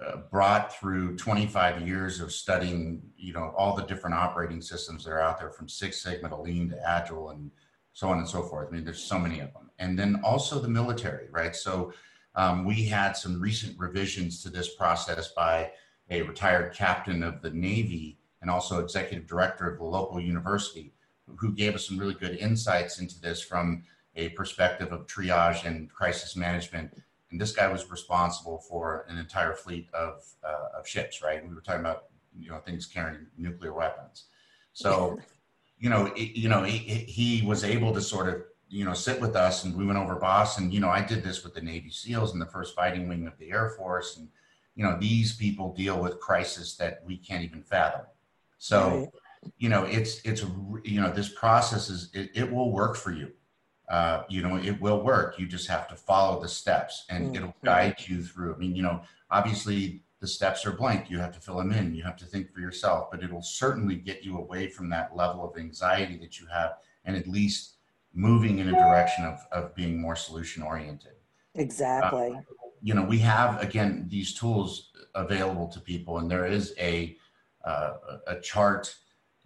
uh, 0.06 0.18
brought 0.32 0.74
through 0.80 1.18
25 1.18 1.88
years 1.88 2.22
of 2.22 2.32
studying, 2.32 3.02
you 3.18 3.34
know, 3.34 3.54
all 3.58 3.76
the 3.76 3.84
different 3.84 4.16
operating 4.16 4.62
systems 4.62 5.04
that 5.04 5.12
are 5.12 5.22
out 5.22 5.40
there 5.40 5.50
from 5.50 5.68
Six 5.68 6.02
Sigma 6.02 6.30
to 6.30 6.38
Lean 6.38 6.70
to 6.70 6.90
Agile 6.90 7.32
and 7.32 7.52
so 7.94 8.08
on 8.08 8.20
and 8.20 8.28
so 8.28 8.44
forth. 8.44 8.70
I 8.70 8.72
mean, 8.72 8.86
there's 8.86 9.04
so 9.04 9.20
many 9.20 9.40
of 9.42 9.52
them. 9.54 9.70
And 9.80 10.00
then 10.00 10.22
also 10.24 10.60
the 10.60 10.70
military, 10.70 11.28
right? 11.32 11.56
So 11.56 11.92
um, 12.36 12.64
we 12.64 12.86
had 12.86 13.14
some 13.14 13.42
recent 13.42 13.78
revisions 13.78 14.42
to 14.44 14.50
this 14.50 14.76
process 14.76 15.34
by 15.34 15.72
a 16.10 16.22
retired 16.22 16.74
captain 16.74 17.24
of 17.24 17.42
the 17.42 17.52
Navy 17.52 18.20
and 18.42 18.50
also 18.50 18.82
executive 18.82 19.28
director 19.28 19.70
of 19.70 19.80
the 19.80 19.84
local 19.84 20.20
university 20.20 20.94
who 21.38 21.52
gave 21.52 21.76
us 21.76 21.88
some 21.88 21.98
really 21.98 22.14
good 22.14 22.38
insights 22.38 23.00
into 23.00 23.20
this 23.20 23.42
from 23.42 23.84
a 24.20 24.30
perspective 24.30 24.92
of 24.92 25.08
triage 25.08 25.66
and 25.66 25.90
crisis 25.92 26.36
management. 26.36 26.92
And 27.32 27.40
this 27.40 27.54
guy 27.54 27.68
was 27.72 27.90
responsible 27.90 28.58
for 28.58 29.06
an 29.08 29.18
entire 29.18 29.54
fleet 29.54 29.88
of, 29.94 30.26
uh, 30.44 30.78
of 30.78 30.88
ships, 30.88 31.22
right? 31.24 31.48
We 31.48 31.56
were 31.56 31.62
talking 31.62 31.82
about, 31.82 32.06
you 32.38 32.50
know, 32.50 32.58
things 32.58 32.86
carrying 32.86 33.28
nuclear 33.38 33.74
weapons. 33.74 34.26
So, 34.74 35.20
you 35.80 35.90
know, 35.90 36.08
it, 36.08 36.36
you 36.36 36.50
know, 36.50 36.64
he, 36.64 36.78
he 36.78 37.46
was 37.46 37.64
able 37.64 37.94
to 37.94 38.02
sort 38.02 38.28
of, 38.28 38.42
you 38.68 38.86
know, 38.86 38.94
sit 38.94 39.20
with 39.22 39.36
us 39.36 39.64
and 39.64 39.76
we 39.76 39.86
went 39.86 39.98
over 39.98 40.16
Boss 40.16 40.58
and, 40.58 40.74
you 40.74 40.80
know, 40.80 40.90
I 40.90 41.02
did 41.02 41.24
this 41.24 41.44
with 41.44 41.54
the 41.54 41.62
Navy 41.62 41.90
SEALs 41.90 42.34
and 42.34 42.42
the 42.42 42.46
first 42.46 42.76
fighting 42.76 43.08
wing 43.08 43.26
of 43.26 43.38
the 43.38 43.52
Air 43.52 43.70
Force. 43.78 44.18
And, 44.18 44.28
you 44.76 44.84
know, 44.84 44.98
these 45.00 45.36
people 45.36 45.74
deal 45.74 46.00
with 46.00 46.20
crisis 46.20 46.76
that 46.76 47.02
we 47.06 47.18
can't 47.18 47.44
even 47.44 47.64
fathom. 47.64 48.06
So, 48.58 48.90
right. 48.90 49.10
you 49.58 49.70
know, 49.70 49.86
it's, 49.86 50.22
it's, 50.24 50.44
you 50.84 51.02
know, 51.02 51.10
this 51.10 51.30
process 51.30 51.90
is, 51.90 52.10
it, 52.14 52.32
it 52.36 52.52
will 52.52 52.72
work 52.72 52.96
for 52.96 53.12
you 53.12 53.32
uh, 53.90 54.24
you 54.30 54.42
know, 54.42 54.56
it 54.58 54.80
will 54.80 55.02
work. 55.02 55.40
You 55.40 55.48
just 55.48 55.68
have 55.68 55.88
to 55.88 55.96
follow 55.96 56.40
the 56.40 56.48
steps 56.48 57.06
and 57.10 57.26
mm-hmm. 57.26 57.36
it'll 57.36 57.56
guide 57.64 57.96
you 58.08 58.22
through. 58.22 58.54
I 58.54 58.58
mean, 58.58 58.76
you 58.76 58.84
know, 58.84 59.02
obviously 59.32 60.04
the 60.20 60.28
steps 60.28 60.66
are 60.66 60.72
blank. 60.72 61.10
You 61.10 61.18
have 61.18 61.34
to 61.34 61.40
fill 61.40 61.58
them 61.58 61.72
in. 61.72 61.96
You 61.96 62.04
have 62.04 62.18
to 62.18 62.26
think 62.26 62.54
for 62.54 62.60
yourself, 62.60 63.10
but 63.10 63.24
it'll 63.24 63.42
certainly 63.42 63.96
get 63.96 64.24
you 64.24 64.38
away 64.38 64.68
from 64.68 64.90
that 64.90 65.16
level 65.16 65.44
of 65.44 65.58
anxiety 65.58 66.18
that 66.18 66.40
you 66.40 66.46
have 66.48 66.74
and 67.06 67.16
at 67.16 67.28
least 67.28 67.78
moving 68.14 68.60
in 68.60 68.68
a 68.68 68.72
direction 68.72 69.26
of, 69.26 69.40
of 69.52 69.74
being 69.76 70.00
more 70.00 70.16
solution 70.16 70.62
oriented. 70.62 71.14
Exactly. 71.56 72.32
Uh, 72.32 72.42
you 72.82 72.94
know, 72.94 73.04
we 73.04 73.18
have, 73.20 73.62
again, 73.62 74.06
these 74.08 74.34
tools 74.34 74.92
available 75.16 75.68
to 75.68 75.80
people 75.80 76.20
and 76.20 76.30
there 76.30 76.46
is 76.46 76.76
a, 76.80 77.18
uh, 77.66 77.94
a 78.28 78.40
chart 78.40 78.96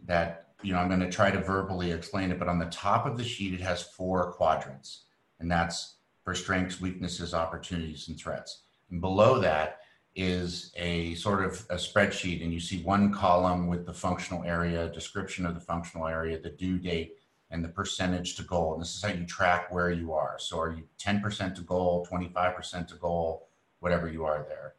that 0.06 0.49
you 0.63 0.73
know, 0.73 0.80
I'm 0.80 0.88
going 0.88 0.99
to 0.99 1.10
try 1.10 1.32
to 1.32 1.39
verbally 1.39 1.91
explain 1.91 2.32
it, 2.32 2.39
but 2.39 2.47
on 2.47 2.60
the 2.60 2.65
top 2.65 3.06
of 3.06 3.17
the 3.17 3.23
sheet, 3.23 3.54
it 3.54 3.62
has 3.62 3.84
four 3.84 4.32
quadrants, 4.34 5.06
and 5.39 5.52
that's 5.52 5.95
for 6.23 6.34
strengths, 6.34 6.80
weaknesses, 6.80 7.34
opportunities, 7.34 8.08
and 8.08 8.17
threats. 8.17 8.63
And 8.89 9.02
below 9.02 9.39
that 9.39 9.80
is 10.15 10.71
a 10.76 11.15
sort 11.15 11.43
of 11.43 11.65
a 11.69 11.76
spreadsheet, 11.76 12.43
and 12.43 12.54
you 12.54 12.60
see 12.60 12.84
one 12.84 13.12
column 13.12 13.67
with 13.67 13.86
the 13.86 13.93
functional 13.93 14.43
area, 14.43 14.89
description 14.89 15.45
of 15.45 15.56
the 15.56 15.60
functional 15.60 16.08
area, 16.08 16.39
the 16.39 16.52
due 16.52 16.78
date, 16.78 17.17
and 17.49 17.63
the 17.63 17.69
percentage 17.69 18.36
to 18.36 18.43
goal. 18.43 18.73
And 18.73 18.82
this 18.82 18.95
is 18.95 19.04
how 19.04 19.10
you 19.10 19.26
track 19.26 19.71
where 19.71 19.91
you 19.91 20.13
are. 20.13 20.38
So 20.39 20.60
are 20.60 20.71
you 20.71 20.84
10% 20.99 21.56
to 21.56 21.62
goal, 21.62 22.08
25% 22.12 22.88
to 22.88 22.95
goal, 22.95 23.49
whatever 23.80 24.08
you 24.08 24.26
are 24.26 24.45
there. 24.47 24.76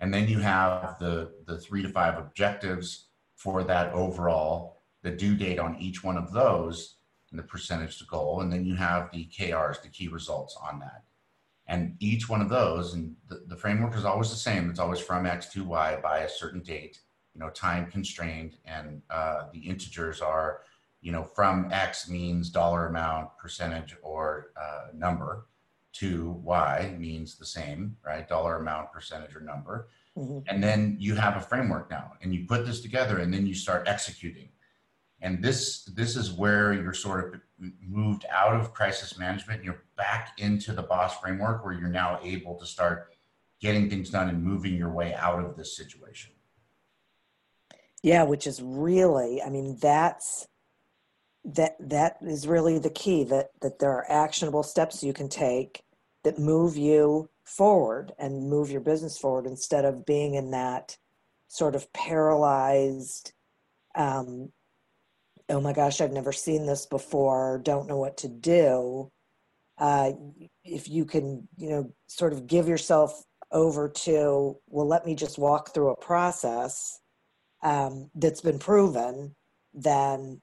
And 0.00 0.12
then 0.12 0.28
you 0.28 0.38
have 0.40 0.98
the, 0.98 1.32
the 1.46 1.58
three 1.58 1.82
to 1.82 1.88
five 1.88 2.18
objectives 2.18 3.06
for 3.36 3.64
that 3.64 3.92
overall 3.92 4.77
the 5.02 5.10
due 5.10 5.36
date 5.36 5.58
on 5.58 5.76
each 5.78 6.02
one 6.02 6.16
of 6.16 6.32
those 6.32 6.96
and 7.30 7.38
the 7.38 7.44
percentage 7.44 7.98
to 7.98 8.04
goal. 8.04 8.40
And 8.40 8.52
then 8.52 8.64
you 8.64 8.74
have 8.74 9.10
the 9.12 9.26
KRs, 9.26 9.82
the 9.82 9.88
key 9.88 10.08
results 10.08 10.56
on 10.60 10.78
that. 10.80 11.04
And 11.66 11.96
each 12.00 12.28
one 12.28 12.40
of 12.40 12.48
those, 12.48 12.94
and 12.94 13.14
the, 13.28 13.44
the 13.46 13.56
framework 13.56 13.94
is 13.94 14.06
always 14.06 14.30
the 14.30 14.36
same. 14.36 14.70
It's 14.70 14.80
always 14.80 15.00
from 15.00 15.26
X 15.26 15.46
to 15.52 15.64
Y 15.64 15.98
by 16.02 16.20
a 16.20 16.28
certain 16.28 16.62
date, 16.62 17.00
you 17.34 17.40
know, 17.40 17.50
time 17.50 17.90
constrained. 17.90 18.56
And 18.64 19.02
uh, 19.10 19.44
the 19.52 19.60
integers 19.60 20.22
are, 20.22 20.62
you 21.02 21.12
know, 21.12 21.22
from 21.22 21.68
X 21.70 22.08
means 22.08 22.48
dollar 22.48 22.86
amount, 22.86 23.36
percentage, 23.36 23.94
or 24.02 24.52
uh, 24.58 24.86
number 24.94 25.46
to 25.94 26.30
Y 26.42 26.94
means 26.98 27.36
the 27.36 27.46
same, 27.46 27.96
right? 28.04 28.26
Dollar 28.26 28.56
amount, 28.56 28.90
percentage, 28.92 29.36
or 29.36 29.40
number. 29.40 29.88
Mm-hmm. 30.16 30.38
And 30.46 30.62
then 30.62 30.96
you 30.98 31.14
have 31.16 31.36
a 31.36 31.40
framework 31.40 31.90
now, 31.90 32.12
and 32.22 32.34
you 32.34 32.46
put 32.46 32.64
this 32.64 32.80
together, 32.80 33.18
and 33.18 33.32
then 33.32 33.46
you 33.46 33.54
start 33.54 33.86
executing 33.86 34.48
and 35.20 35.42
this 35.42 35.84
this 35.84 36.16
is 36.16 36.32
where 36.32 36.72
you're 36.72 36.94
sort 36.94 37.34
of 37.34 37.40
moved 37.80 38.24
out 38.30 38.54
of 38.54 38.72
crisis 38.72 39.18
management. 39.18 39.58
And 39.58 39.64
you're 39.64 39.82
back 39.96 40.32
into 40.38 40.72
the 40.72 40.82
boss 40.82 41.18
framework 41.18 41.64
where 41.64 41.74
you're 41.74 41.88
now 41.88 42.20
able 42.22 42.54
to 42.56 42.66
start 42.66 43.14
getting 43.60 43.90
things 43.90 44.10
done 44.10 44.28
and 44.28 44.42
moving 44.42 44.74
your 44.74 44.90
way 44.90 45.14
out 45.14 45.44
of 45.44 45.56
this 45.56 45.76
situation. 45.76 46.30
Yeah 48.02 48.22
which 48.22 48.46
is 48.46 48.62
really 48.62 49.42
i 49.42 49.50
mean 49.50 49.76
that's 49.80 50.46
that 51.44 51.76
that 51.80 52.16
is 52.22 52.46
really 52.46 52.78
the 52.78 52.90
key 52.90 53.24
that 53.24 53.50
that 53.60 53.80
there 53.80 53.90
are 53.90 54.10
actionable 54.10 54.62
steps 54.62 55.02
you 55.02 55.12
can 55.12 55.28
take 55.28 55.82
that 56.22 56.38
move 56.38 56.76
you 56.76 57.28
forward 57.44 58.12
and 58.18 58.48
move 58.48 58.70
your 58.70 58.80
business 58.80 59.18
forward 59.18 59.46
instead 59.46 59.84
of 59.84 60.04
being 60.04 60.34
in 60.34 60.50
that 60.50 60.96
sort 61.48 61.74
of 61.74 61.90
paralyzed 61.92 63.32
um, 63.94 64.52
oh 65.48 65.60
my 65.60 65.72
gosh, 65.72 66.00
I've 66.00 66.12
never 66.12 66.32
seen 66.32 66.66
this 66.66 66.86
before, 66.86 67.60
don't 67.62 67.88
know 67.88 67.96
what 67.96 68.16
to 68.18 68.28
do. 68.28 69.10
Uh, 69.78 70.12
if 70.64 70.88
you 70.88 71.04
can, 71.04 71.48
you 71.56 71.70
know, 71.70 71.92
sort 72.08 72.32
of 72.32 72.46
give 72.46 72.68
yourself 72.68 73.22
over 73.52 73.88
to, 73.88 74.56
well, 74.68 74.86
let 74.86 75.06
me 75.06 75.14
just 75.14 75.38
walk 75.38 75.72
through 75.72 75.90
a 75.90 75.96
process 75.96 77.00
um, 77.62 78.10
that's 78.14 78.40
been 78.40 78.58
proven, 78.58 79.34
then 79.72 80.40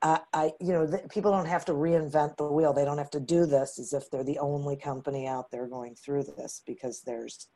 I, 0.00 0.20
I 0.32 0.52
you 0.60 0.72
know, 0.72 0.86
the, 0.86 0.98
people 1.10 1.32
don't 1.32 1.46
have 1.46 1.64
to 1.66 1.72
reinvent 1.72 2.36
the 2.36 2.44
wheel. 2.44 2.72
They 2.72 2.84
don't 2.84 2.98
have 2.98 3.10
to 3.10 3.20
do 3.20 3.46
this 3.46 3.78
as 3.78 3.92
if 3.92 4.10
they're 4.10 4.24
the 4.24 4.38
only 4.38 4.76
company 4.76 5.26
out 5.26 5.50
there 5.50 5.66
going 5.66 5.94
through 5.94 6.24
this 6.24 6.62
because 6.66 7.02
there's 7.04 7.48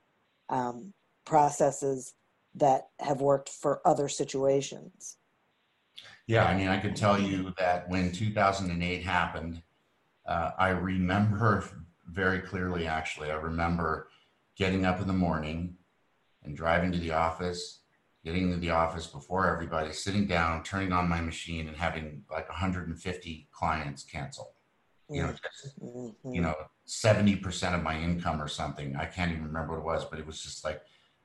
um, 0.48 0.92
processes 1.24 2.14
that 2.54 2.88
have 3.00 3.20
worked 3.20 3.48
for 3.48 3.80
other 3.86 4.08
situations. 4.08 5.16
Yeah, 6.32 6.46
I 6.46 6.56
mean, 6.56 6.68
I 6.68 6.78
could 6.78 6.96
tell 6.96 7.20
you 7.20 7.52
that 7.58 7.90
when 7.90 8.10
2008 8.10 9.02
happened, 9.02 9.60
uh, 10.24 10.52
I 10.58 10.70
remember 10.70 11.62
very 12.06 12.38
clearly, 12.40 12.86
actually. 12.86 13.30
I 13.30 13.34
remember 13.34 14.08
getting 14.56 14.86
up 14.86 14.98
in 15.02 15.06
the 15.06 15.12
morning 15.12 15.76
and 16.42 16.56
driving 16.56 16.90
to 16.92 16.98
the 16.98 17.12
office, 17.12 17.80
getting 18.24 18.50
to 18.50 18.56
the 18.56 18.70
office 18.70 19.06
before 19.06 19.46
everybody, 19.46 19.92
sitting 19.92 20.26
down, 20.26 20.62
turning 20.62 20.90
on 20.90 21.06
my 21.06 21.20
machine, 21.20 21.68
and 21.68 21.76
having 21.76 22.22
like 22.30 22.48
150 22.48 23.48
clients 23.52 24.02
cancel. 24.02 24.54
You 25.10 25.24
know, 25.24 25.32
just, 25.32 25.74
you 25.82 26.40
know, 26.40 26.54
70% 26.86 27.74
of 27.74 27.82
my 27.82 28.00
income 28.00 28.40
or 28.40 28.48
something. 28.48 28.96
I 28.96 29.04
can't 29.04 29.32
even 29.32 29.44
remember 29.44 29.74
what 29.74 29.80
it 29.80 29.84
was, 29.84 30.06
but 30.06 30.18
it 30.18 30.26
was 30.26 30.42
just 30.42 30.64
like 30.64 30.80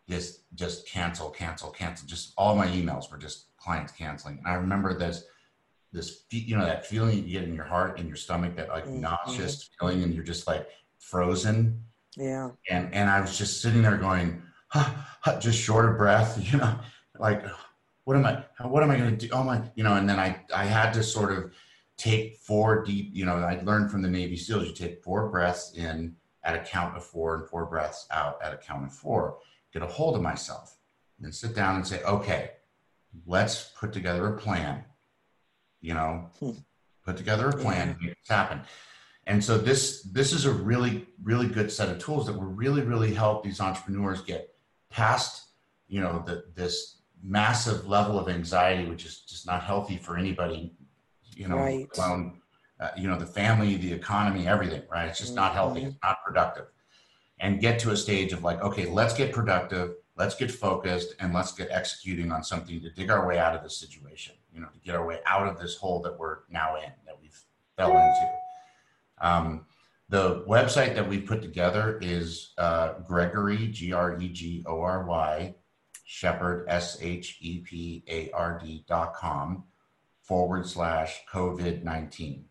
this 0.08 0.44
just 0.56 0.88
cancel, 0.88 1.30
cancel, 1.30 1.70
cancel. 1.70 2.08
Just 2.08 2.34
all 2.38 2.56
my 2.56 2.68
emails 2.68 3.12
were 3.12 3.18
just 3.18 3.48
clients 3.58 3.92
canceling. 3.92 4.38
And 4.40 4.48
I 4.48 4.54
remember 4.56 4.98
this 4.98 5.24
this 5.94 6.24
you 6.32 6.58
know 6.58 6.66
that 6.66 6.86
feeling 6.86 7.18
you 7.26 7.32
get 7.40 7.44
in 7.44 7.54
your 7.56 7.64
heart 7.66 7.98
and 7.98 8.08
your 8.08 8.18
stomach 8.18 8.56
that 8.56 8.68
like 8.70 8.86
Mhm. 8.86 9.00
nauseous 9.00 9.70
feeling 9.80 10.04
and 10.04 10.14
you're 10.14 10.24
just 10.24 10.46
like 10.46 10.68
frozen 11.00 11.82
Yeah. 12.18 12.50
and 12.70 12.94
and 12.94 13.10
I 13.10 13.22
was 13.22 13.38
just 13.38 13.62
sitting 13.62 13.82
there 13.84 13.96
going 13.98 14.42
huh, 14.68 14.92
huh, 15.22 15.40
just 15.40 15.58
short 15.60 15.90
of 15.90 15.98
breath 15.98 16.38
you 16.52 16.58
know 16.58 16.78
like 17.18 17.46
what 18.04 18.18
am 18.18 18.26
I 18.26 18.44
what 18.68 18.84
am 18.84 18.92
I 18.92 18.98
going 18.98 19.18
to 19.18 19.28
do 19.28 19.34
oh 19.34 19.44
my 19.44 19.62
you 19.76 19.84
know 19.86 19.96
and 19.96 20.10
then 20.10 20.20
I 20.20 20.42
I 20.54 20.66
had 20.66 20.92
to 20.96 21.04
sort 21.04 21.32
of 21.32 21.54
take 21.96 22.36
four 22.36 22.84
deep 22.84 23.12
you 23.14 23.26
know 23.26 23.38
I'd 23.38 23.64
learned 23.66 23.90
from 23.90 24.02
the 24.02 24.10
Navy 24.10 24.36
SEALs 24.36 24.68
you 24.68 24.74
take 24.74 25.02
four 25.02 25.30
breaths 25.30 25.72
in 25.74 26.18
at 26.44 26.54
a 26.54 26.60
count 26.60 26.98
of 26.98 27.06
four 27.06 27.36
and 27.38 27.48
four 27.48 27.66
breaths 27.66 28.08
out 28.12 28.40
at 28.44 28.54
a 28.54 28.58
count 28.58 28.86
of 28.86 28.94
four 28.94 29.38
get 29.74 29.82
a 29.82 29.88
hold 29.88 30.16
of 30.16 30.22
myself 30.22 30.78
and 31.22 31.34
sit 31.34 31.56
down 31.56 31.76
and 31.76 31.86
say 31.88 32.02
okay 32.04 32.52
let's 33.26 33.72
put 33.80 33.92
together 33.94 34.28
a 34.34 34.38
plan 34.38 34.84
you 35.82 35.94
know 35.94 36.30
Hmm. 36.40 36.52
put 37.06 37.18
together 37.18 37.50
a 37.50 37.54
plan 37.58 37.90
and 37.90 38.02
make 38.02 38.10
this 38.18 38.30
happen 38.30 38.62
and 39.26 39.44
so 39.44 39.58
this 39.58 40.04
this 40.14 40.34
is 40.34 40.46
a 40.46 40.52
really 40.52 41.08
really 41.24 41.48
good 41.48 41.72
set 41.72 41.90
of 41.90 42.00
tools 42.00 42.26
that 42.28 42.34
will 42.34 42.44
really 42.46 42.82
really 42.82 43.14
help 43.14 43.44
these 43.44 43.60
entrepreneurs 43.62 44.22
get 44.22 44.56
past 44.90 45.48
you 45.88 46.02
know 46.02 46.24
the 46.26 46.46
this 46.56 47.02
massive 47.24 47.88
level 47.88 48.20
of 48.20 48.30
anxiety 48.30 48.88
which 48.90 49.06
is 49.06 49.22
just 49.22 49.46
not 49.48 49.64
healthy 49.64 49.98
for 49.98 50.18
anybody 50.18 50.74
you 51.36 51.48
know 51.48 51.58
Right. 51.58 51.88
alone 51.98 52.42
uh, 52.80 52.90
you 52.96 53.08
know 53.08 53.18
the 53.18 53.26
family 53.26 53.76
the 53.78 53.92
economy 53.92 54.48
everything 54.48 54.84
right 54.92 55.08
it's 55.10 55.20
just 55.20 55.36
not 55.36 55.54
healthy 55.54 55.82
Mhm. 55.82 55.88
it's 55.88 55.98
not 56.04 56.18
productive 56.26 56.68
and 57.40 57.60
get 57.60 57.80
to 57.80 57.92
a 57.92 57.98
stage 57.98 58.34
of 58.34 58.44
like 58.44 58.62
okay 58.62 58.86
let's 58.88 59.14
get 59.14 59.32
productive 59.32 59.96
let's 60.16 60.36
get 60.36 60.52
focused 60.52 61.14
and 61.20 61.34
let's 61.34 61.52
get 61.52 61.70
executing 61.72 62.32
on 62.32 62.44
something 62.44 62.82
to 62.82 62.90
dig 62.92 63.10
our 63.10 63.28
way 63.28 63.38
out 63.38 63.56
of 63.56 63.64
this 63.64 63.78
situation 63.78 64.36
you 64.54 64.60
know 64.60 64.68
to 64.68 64.80
get 64.80 64.96
our 64.96 65.06
way 65.06 65.20
out 65.26 65.48
of 65.48 65.60
this 65.60 65.76
hole 65.76 66.02
that 66.02 66.18
we're 66.18 66.40
now 66.50 66.76
in 66.76 66.92
that 67.06 67.20
we've 67.22 67.40
fell 67.76 67.92
into 67.92 68.30
um, 69.20 69.66
the 70.10 70.46
website 70.48 70.96
that 70.96 71.08
we 71.08 71.20
put 71.20 71.42
together 71.42 72.00
is 72.02 72.54
uh, 72.58 72.94
Gregory, 73.06 73.68
G 73.68 73.92
R 73.92 74.18
E 74.18 74.30
G 74.30 74.64
O 74.66 74.80
R 74.82 75.06
Y, 75.06 75.56
Shepard, 76.06 76.66
S 76.70 76.98
H 77.02 77.38
E 77.42 77.60
P 77.60 78.04
A 78.08 78.32
R 78.32 78.60
D 78.64 78.86
dot 78.88 79.14
com 79.16 79.66
forward 80.22 80.66
slash 80.66 81.22
COVID 81.32 81.84
19. 81.84 82.46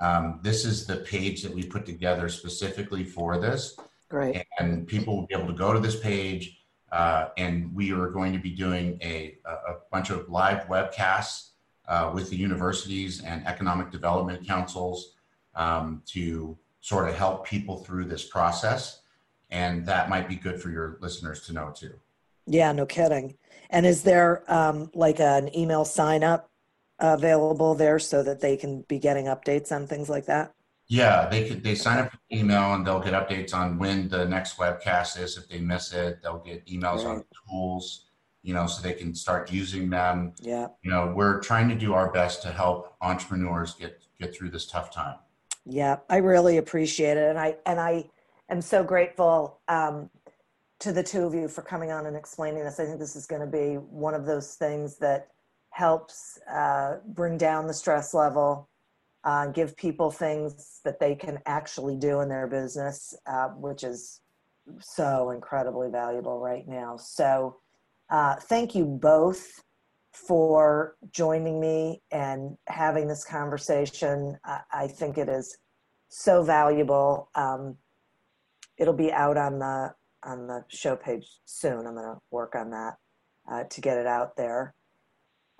Um, 0.00 0.40
this 0.42 0.64
is 0.64 0.86
the 0.86 0.96
page 0.96 1.42
that 1.42 1.52
we 1.52 1.64
put 1.64 1.86
together 1.86 2.28
specifically 2.28 3.02
for 3.02 3.38
this 3.38 3.76
Great. 4.08 4.44
and 4.58 4.86
people 4.86 5.16
will 5.16 5.26
be 5.26 5.34
able 5.34 5.48
to 5.48 5.58
go 5.58 5.72
to 5.72 5.80
this 5.80 5.98
page 5.98 6.58
uh, 6.92 7.28
and 7.36 7.74
we 7.74 7.92
are 7.92 8.08
going 8.10 8.32
to 8.32 8.38
be 8.38 8.50
doing 8.50 8.98
a, 9.02 9.38
a 9.44 9.74
bunch 9.90 10.10
of 10.10 10.28
live 10.28 10.66
webcasts 10.68 11.50
uh, 11.88 12.10
with 12.14 12.30
the 12.30 12.36
universities 12.36 13.22
and 13.22 13.46
economic 13.46 13.90
development 13.90 14.46
councils 14.46 15.14
um, 15.54 16.02
to 16.06 16.56
sort 16.80 17.08
of 17.08 17.16
help 17.16 17.46
people 17.46 17.78
through 17.78 18.04
this 18.04 18.24
process 18.24 19.00
and 19.50 19.84
that 19.86 20.08
might 20.08 20.28
be 20.28 20.36
good 20.36 20.60
for 20.60 20.70
your 20.70 20.98
listeners 21.00 21.40
to 21.46 21.52
know 21.52 21.72
too 21.74 21.94
Yeah, 22.46 22.72
no 22.72 22.86
kidding. 22.86 23.36
And 23.70 23.84
is 23.84 24.02
there 24.02 24.44
um, 24.52 24.90
like 24.94 25.20
an 25.20 25.54
email 25.56 25.84
sign 25.84 26.22
up 26.22 26.48
available 26.98 27.74
there 27.74 27.98
so 27.98 28.22
that 28.22 28.40
they 28.40 28.56
can 28.56 28.82
be 28.82 28.98
getting 28.98 29.26
updates 29.26 29.72
on 29.72 29.86
things 29.86 30.08
like 30.08 30.26
that? 30.26 30.52
Yeah 30.88 31.28
they 31.28 31.48
could 31.48 31.62
they 31.64 31.74
sign 31.74 31.98
up 31.98 32.10
for 32.10 32.18
email 32.32 32.74
and 32.74 32.86
they'll 32.86 33.00
get 33.00 33.12
updates 33.12 33.52
on 33.54 33.78
when 33.78 34.08
the 34.08 34.24
next 34.26 34.56
webcast 34.58 35.18
is 35.20 35.36
if 35.36 35.48
they 35.48 35.58
miss 35.58 35.92
it 35.92 36.20
they'll 36.22 36.38
get 36.38 36.64
emails 36.66 37.04
on 37.04 37.16
Right. 37.16 37.24
tools 37.48 38.06
you 38.42 38.54
know 38.54 38.66
so 38.66 38.80
they 38.82 38.92
can 38.92 39.14
start 39.14 39.50
using 39.52 39.90
them 39.90 40.32
Yeah. 40.40 40.68
you 40.82 40.90
know 40.90 41.12
we're 41.14 41.40
trying 41.40 41.68
to 41.70 41.74
do 41.74 41.94
our 41.94 42.10
best 42.12 42.42
to 42.42 42.48
help 42.52 42.94
entrepreneurs 43.00 43.74
get 43.74 44.02
get 44.20 44.34
through 44.34 44.50
this 44.50 44.66
tough 44.66 44.90
time 44.92 45.16
Yeah, 45.64 45.96
I 46.08 46.18
really 46.18 46.58
appreciate 46.58 47.16
it, 47.16 47.28
and 47.30 47.38
I 47.38 47.56
and 47.66 47.80
I 47.80 48.04
am 48.48 48.60
so 48.62 48.84
grateful 48.84 49.58
um, 49.66 50.08
to 50.78 50.92
the 50.92 51.02
two 51.02 51.24
of 51.24 51.34
you 51.34 51.48
for 51.48 51.62
coming 51.62 51.90
on 51.90 52.06
and 52.06 52.16
explaining 52.16 52.62
this. 52.64 52.78
I 52.78 52.84
think 52.86 53.00
this 53.00 53.16
is 53.16 53.26
going 53.26 53.40
to 53.40 53.48
be 53.48 53.74
one 53.74 54.14
of 54.14 54.26
those 54.26 54.54
things 54.54 54.96
that 54.98 55.32
helps 55.70 56.38
uh, 56.48 56.98
bring 57.08 57.36
down 57.36 57.66
the 57.66 57.74
stress 57.74 58.14
level, 58.14 58.68
uh, 59.26 59.48
give 59.48 59.76
people 59.76 60.08
things 60.08 60.80
that 60.84 61.00
they 61.00 61.16
can 61.16 61.38
actually 61.46 61.96
do 61.96 62.20
in 62.20 62.28
their 62.28 62.46
business, 62.46 63.12
uh, 63.26 63.48
which 63.48 63.82
is 63.82 64.20
so 64.80 65.30
incredibly 65.30 65.90
valuable 65.90 66.38
right 66.38 66.66
now. 66.68 66.96
So, 66.96 67.56
uh, 68.08 68.36
thank 68.36 68.76
you 68.76 68.84
both 68.84 69.44
for 70.12 70.96
joining 71.10 71.60
me 71.60 72.02
and 72.12 72.56
having 72.68 73.08
this 73.08 73.24
conversation. 73.24 74.38
I, 74.44 74.60
I 74.72 74.86
think 74.86 75.18
it 75.18 75.28
is 75.28 75.58
so 76.08 76.44
valuable. 76.44 77.28
Um, 77.34 77.76
it'll 78.78 78.94
be 78.94 79.12
out 79.12 79.36
on 79.36 79.58
the 79.58 79.92
on 80.22 80.46
the 80.46 80.64
show 80.68 80.94
page 80.94 81.26
soon. 81.46 81.84
I'm 81.84 81.94
going 81.94 82.14
to 82.14 82.20
work 82.30 82.54
on 82.54 82.70
that 82.70 82.94
uh, 83.50 83.64
to 83.64 83.80
get 83.80 83.98
it 83.98 84.06
out 84.06 84.36
there. 84.36 84.75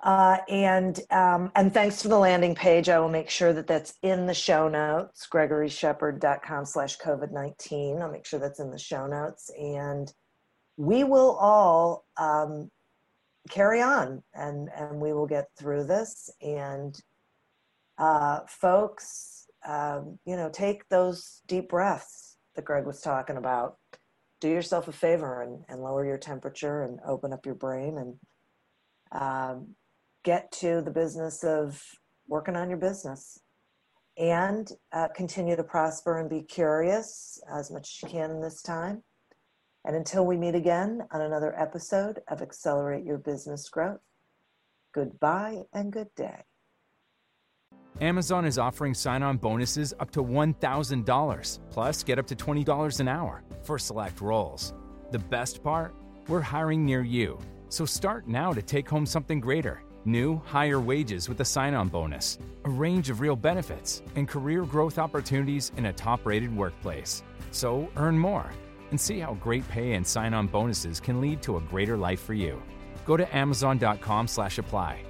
Uh, 0.03 0.36
and 0.49 1.01
um, 1.11 1.51
and 1.57 1.72
thanks 1.72 2.03
for 2.03 2.09
the 2.09 2.18
landing 2.18 2.55
page. 2.55 2.88
I 2.88 2.99
will 2.99 3.09
make 3.09 3.30
sure 3.30 3.53
that 3.55 3.66
that's 3.66 3.94
in 4.03 4.26
the 4.26 4.34
show 4.34 4.68
notes. 4.68 5.26
GregoryShepard.com 5.32 6.66
slash 6.66 6.99
COVID 6.99 7.32
nineteen. 7.32 8.03
I'll 8.03 8.12
make 8.12 8.26
sure 8.26 8.38
that's 8.38 8.61
in 8.61 8.70
the 8.70 8.78
show 8.78 9.07
notes, 9.07 9.51
and 9.59 10.12
we 10.76 11.03
will 11.03 11.36
all 11.36 12.05
um, 12.18 12.70
carry 13.49 13.80
on, 13.80 14.22
and 14.34 14.68
and 14.76 15.01
we 15.01 15.14
will 15.14 15.26
get 15.26 15.47
through 15.59 15.84
this. 15.84 16.28
And 16.42 16.94
uh, 17.97 18.40
folks, 18.47 19.47
um, 19.66 20.18
you 20.26 20.36
know, 20.36 20.51
take 20.53 20.86
those 20.90 21.40
deep 21.47 21.70
breaths 21.70 22.36
that 22.55 22.66
Greg 22.66 22.84
was 22.84 23.01
talking 23.01 23.38
about. 23.38 23.78
Do 24.42 24.49
yourself 24.49 24.88
a 24.88 24.92
favor 24.92 25.40
and, 25.40 25.64
and 25.70 25.80
lower 25.80 26.05
your 26.05 26.18
temperature 26.18 26.82
and 26.82 27.01
open 27.07 27.32
up 27.32 27.47
your 27.47 27.55
brain 27.55 27.97
and 27.97 28.14
um, 29.12 29.68
get 30.26 30.50
to 30.50 30.82
the 30.82 30.90
business 30.90 31.44
of 31.44 31.80
working 32.26 32.56
on 32.56 32.68
your 32.68 32.78
business 32.78 33.38
and 34.18 34.72
uh, 34.92 35.06
continue 35.14 35.54
to 35.54 35.62
prosper 35.62 36.18
and 36.18 36.28
be 36.28 36.42
curious 36.42 37.40
as 37.48 37.70
much 37.70 37.92
as 37.92 38.02
you 38.02 38.08
can 38.08 38.40
this 38.40 38.60
time. 38.60 39.04
And 39.84 39.94
until 39.94 40.26
we 40.26 40.36
meet 40.36 40.56
again 40.56 41.02
on 41.12 41.20
another 41.20 41.56
episode 41.56 42.18
of 42.28 42.42
Accelerate 42.42 43.04
Your 43.04 43.18
Business 43.18 43.68
Growth, 43.68 44.00
goodbye 44.92 45.62
and 45.72 45.92
good 45.92 46.08
day. 46.16 46.42
Amazon 48.00 48.44
is 48.44 48.58
offering 48.58 48.94
sign 48.94 49.22
on 49.22 49.36
bonuses 49.36 49.94
up 50.00 50.10
to 50.10 50.24
$1,000, 50.24 51.58
plus 51.70 52.02
get 52.02 52.18
up 52.18 52.26
to 52.26 52.34
$20 52.34 53.00
an 53.00 53.06
hour 53.06 53.44
for 53.62 53.78
select 53.78 54.20
roles. 54.20 54.74
The 55.12 55.20
best 55.20 55.62
part? 55.62 55.94
We're 56.26 56.40
hiring 56.40 56.84
near 56.84 57.04
you. 57.04 57.38
So 57.68 57.84
start 57.84 58.26
now 58.26 58.52
to 58.52 58.60
take 58.60 58.88
home 58.88 59.06
something 59.06 59.38
greater. 59.38 59.86
New, 60.07 60.40
higher 60.44 60.80
wages 60.80 61.28
with 61.28 61.40
a 61.40 61.44
sign 61.44 61.74
on 61.74 61.88
bonus, 61.88 62.38
a 62.64 62.70
range 62.70 63.11
of 63.11 63.20
real 63.20 63.34
benefits, 63.34 64.02
and 64.14 64.28
career 64.28 64.64
growth 64.64 64.98
opportunities 64.98 65.72
in 65.76 65.86
a 65.86 65.92
top 65.92 66.24
rated 66.24 66.57
workplace. 66.57 67.24
So 67.50 67.88
earn 67.96 68.16
more 68.16 68.50
and 68.90 69.00
see 69.00 69.18
how 69.18 69.34
great 69.34 69.68
pay 69.68 69.94
and 69.94 70.07
sign 70.07 70.32
on 70.32 70.46
bonuses 70.46 71.00
can 71.00 71.20
lead 71.20 71.42
to 71.42 71.57
a 71.57 71.61
greater 71.61 71.96
life 71.96 72.20
for 72.20 72.34
you. 72.34 72.62
Go 73.04 73.16
to 73.16 73.36
amazon.com 73.36 74.28
slash 74.28 74.59
apply. 74.59 75.02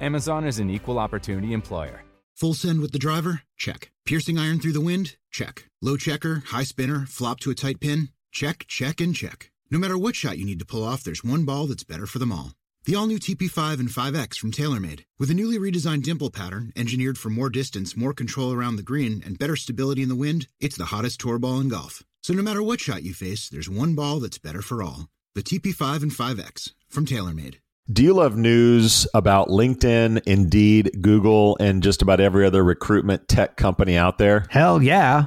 Amazon 0.00 0.46
is 0.46 0.58
an 0.58 0.68
equal 0.68 0.98
opportunity 0.98 1.54
employer. 1.54 2.02
Full 2.34 2.54
send 2.54 2.80
with 2.80 2.92
the 2.92 2.98
driver? 2.98 3.42
Check. 3.56 3.90
Piercing 4.04 4.38
iron 4.38 4.60
through 4.60 4.72
the 4.72 4.80
wind? 4.80 5.16
Check. 5.30 5.70
Low 5.80 5.96
checker, 5.96 6.42
high 6.48 6.64
spinner, 6.64 7.06
flop 7.06 7.40
to 7.40 7.50
a 7.50 7.54
tight 7.54 7.80
pin? 7.80 8.10
Check, 8.32 8.66
check, 8.68 9.00
and 9.00 9.14
check. 9.14 9.50
No 9.70 9.78
matter 9.78 9.96
what 9.96 10.14
shot 10.14 10.36
you 10.36 10.44
need 10.44 10.58
to 10.58 10.66
pull 10.66 10.84
off, 10.84 11.02
there's 11.02 11.24
one 11.24 11.44
ball 11.44 11.66
that's 11.66 11.84
better 11.84 12.06
for 12.06 12.18
them 12.18 12.32
all. 12.32 12.52
The 12.84 12.96
all 12.96 13.06
new 13.06 13.20
TP5 13.20 13.78
and 13.78 13.88
5X 13.88 14.38
from 14.38 14.50
TaylorMade. 14.50 15.04
With 15.16 15.30
a 15.30 15.34
newly 15.34 15.56
redesigned 15.56 16.02
dimple 16.02 16.30
pattern, 16.30 16.72
engineered 16.74 17.16
for 17.16 17.30
more 17.30 17.48
distance, 17.48 17.96
more 17.96 18.12
control 18.12 18.52
around 18.52 18.74
the 18.74 18.82
green, 18.82 19.22
and 19.24 19.38
better 19.38 19.54
stability 19.54 20.02
in 20.02 20.08
the 20.08 20.16
wind, 20.16 20.48
it's 20.58 20.76
the 20.76 20.86
hottest 20.86 21.20
tour 21.20 21.38
ball 21.38 21.60
in 21.60 21.68
golf. 21.68 22.02
So 22.24 22.34
no 22.34 22.42
matter 22.42 22.60
what 22.60 22.80
shot 22.80 23.04
you 23.04 23.14
face, 23.14 23.48
there's 23.48 23.70
one 23.70 23.94
ball 23.94 24.18
that's 24.18 24.38
better 24.38 24.62
for 24.62 24.82
all. 24.82 25.06
The 25.36 25.44
TP5 25.44 26.02
and 26.02 26.10
5X 26.10 26.72
from 26.88 27.06
TaylorMade. 27.06 27.58
Do 27.92 28.02
you 28.02 28.14
love 28.14 28.36
news 28.36 29.06
about 29.14 29.46
LinkedIn, 29.46 30.20
Indeed, 30.26 30.90
Google, 31.00 31.56
and 31.60 31.84
just 31.84 32.02
about 32.02 32.18
every 32.18 32.44
other 32.44 32.64
recruitment 32.64 33.28
tech 33.28 33.56
company 33.56 33.96
out 33.96 34.18
there? 34.18 34.46
Hell 34.50 34.82
yeah. 34.82 35.26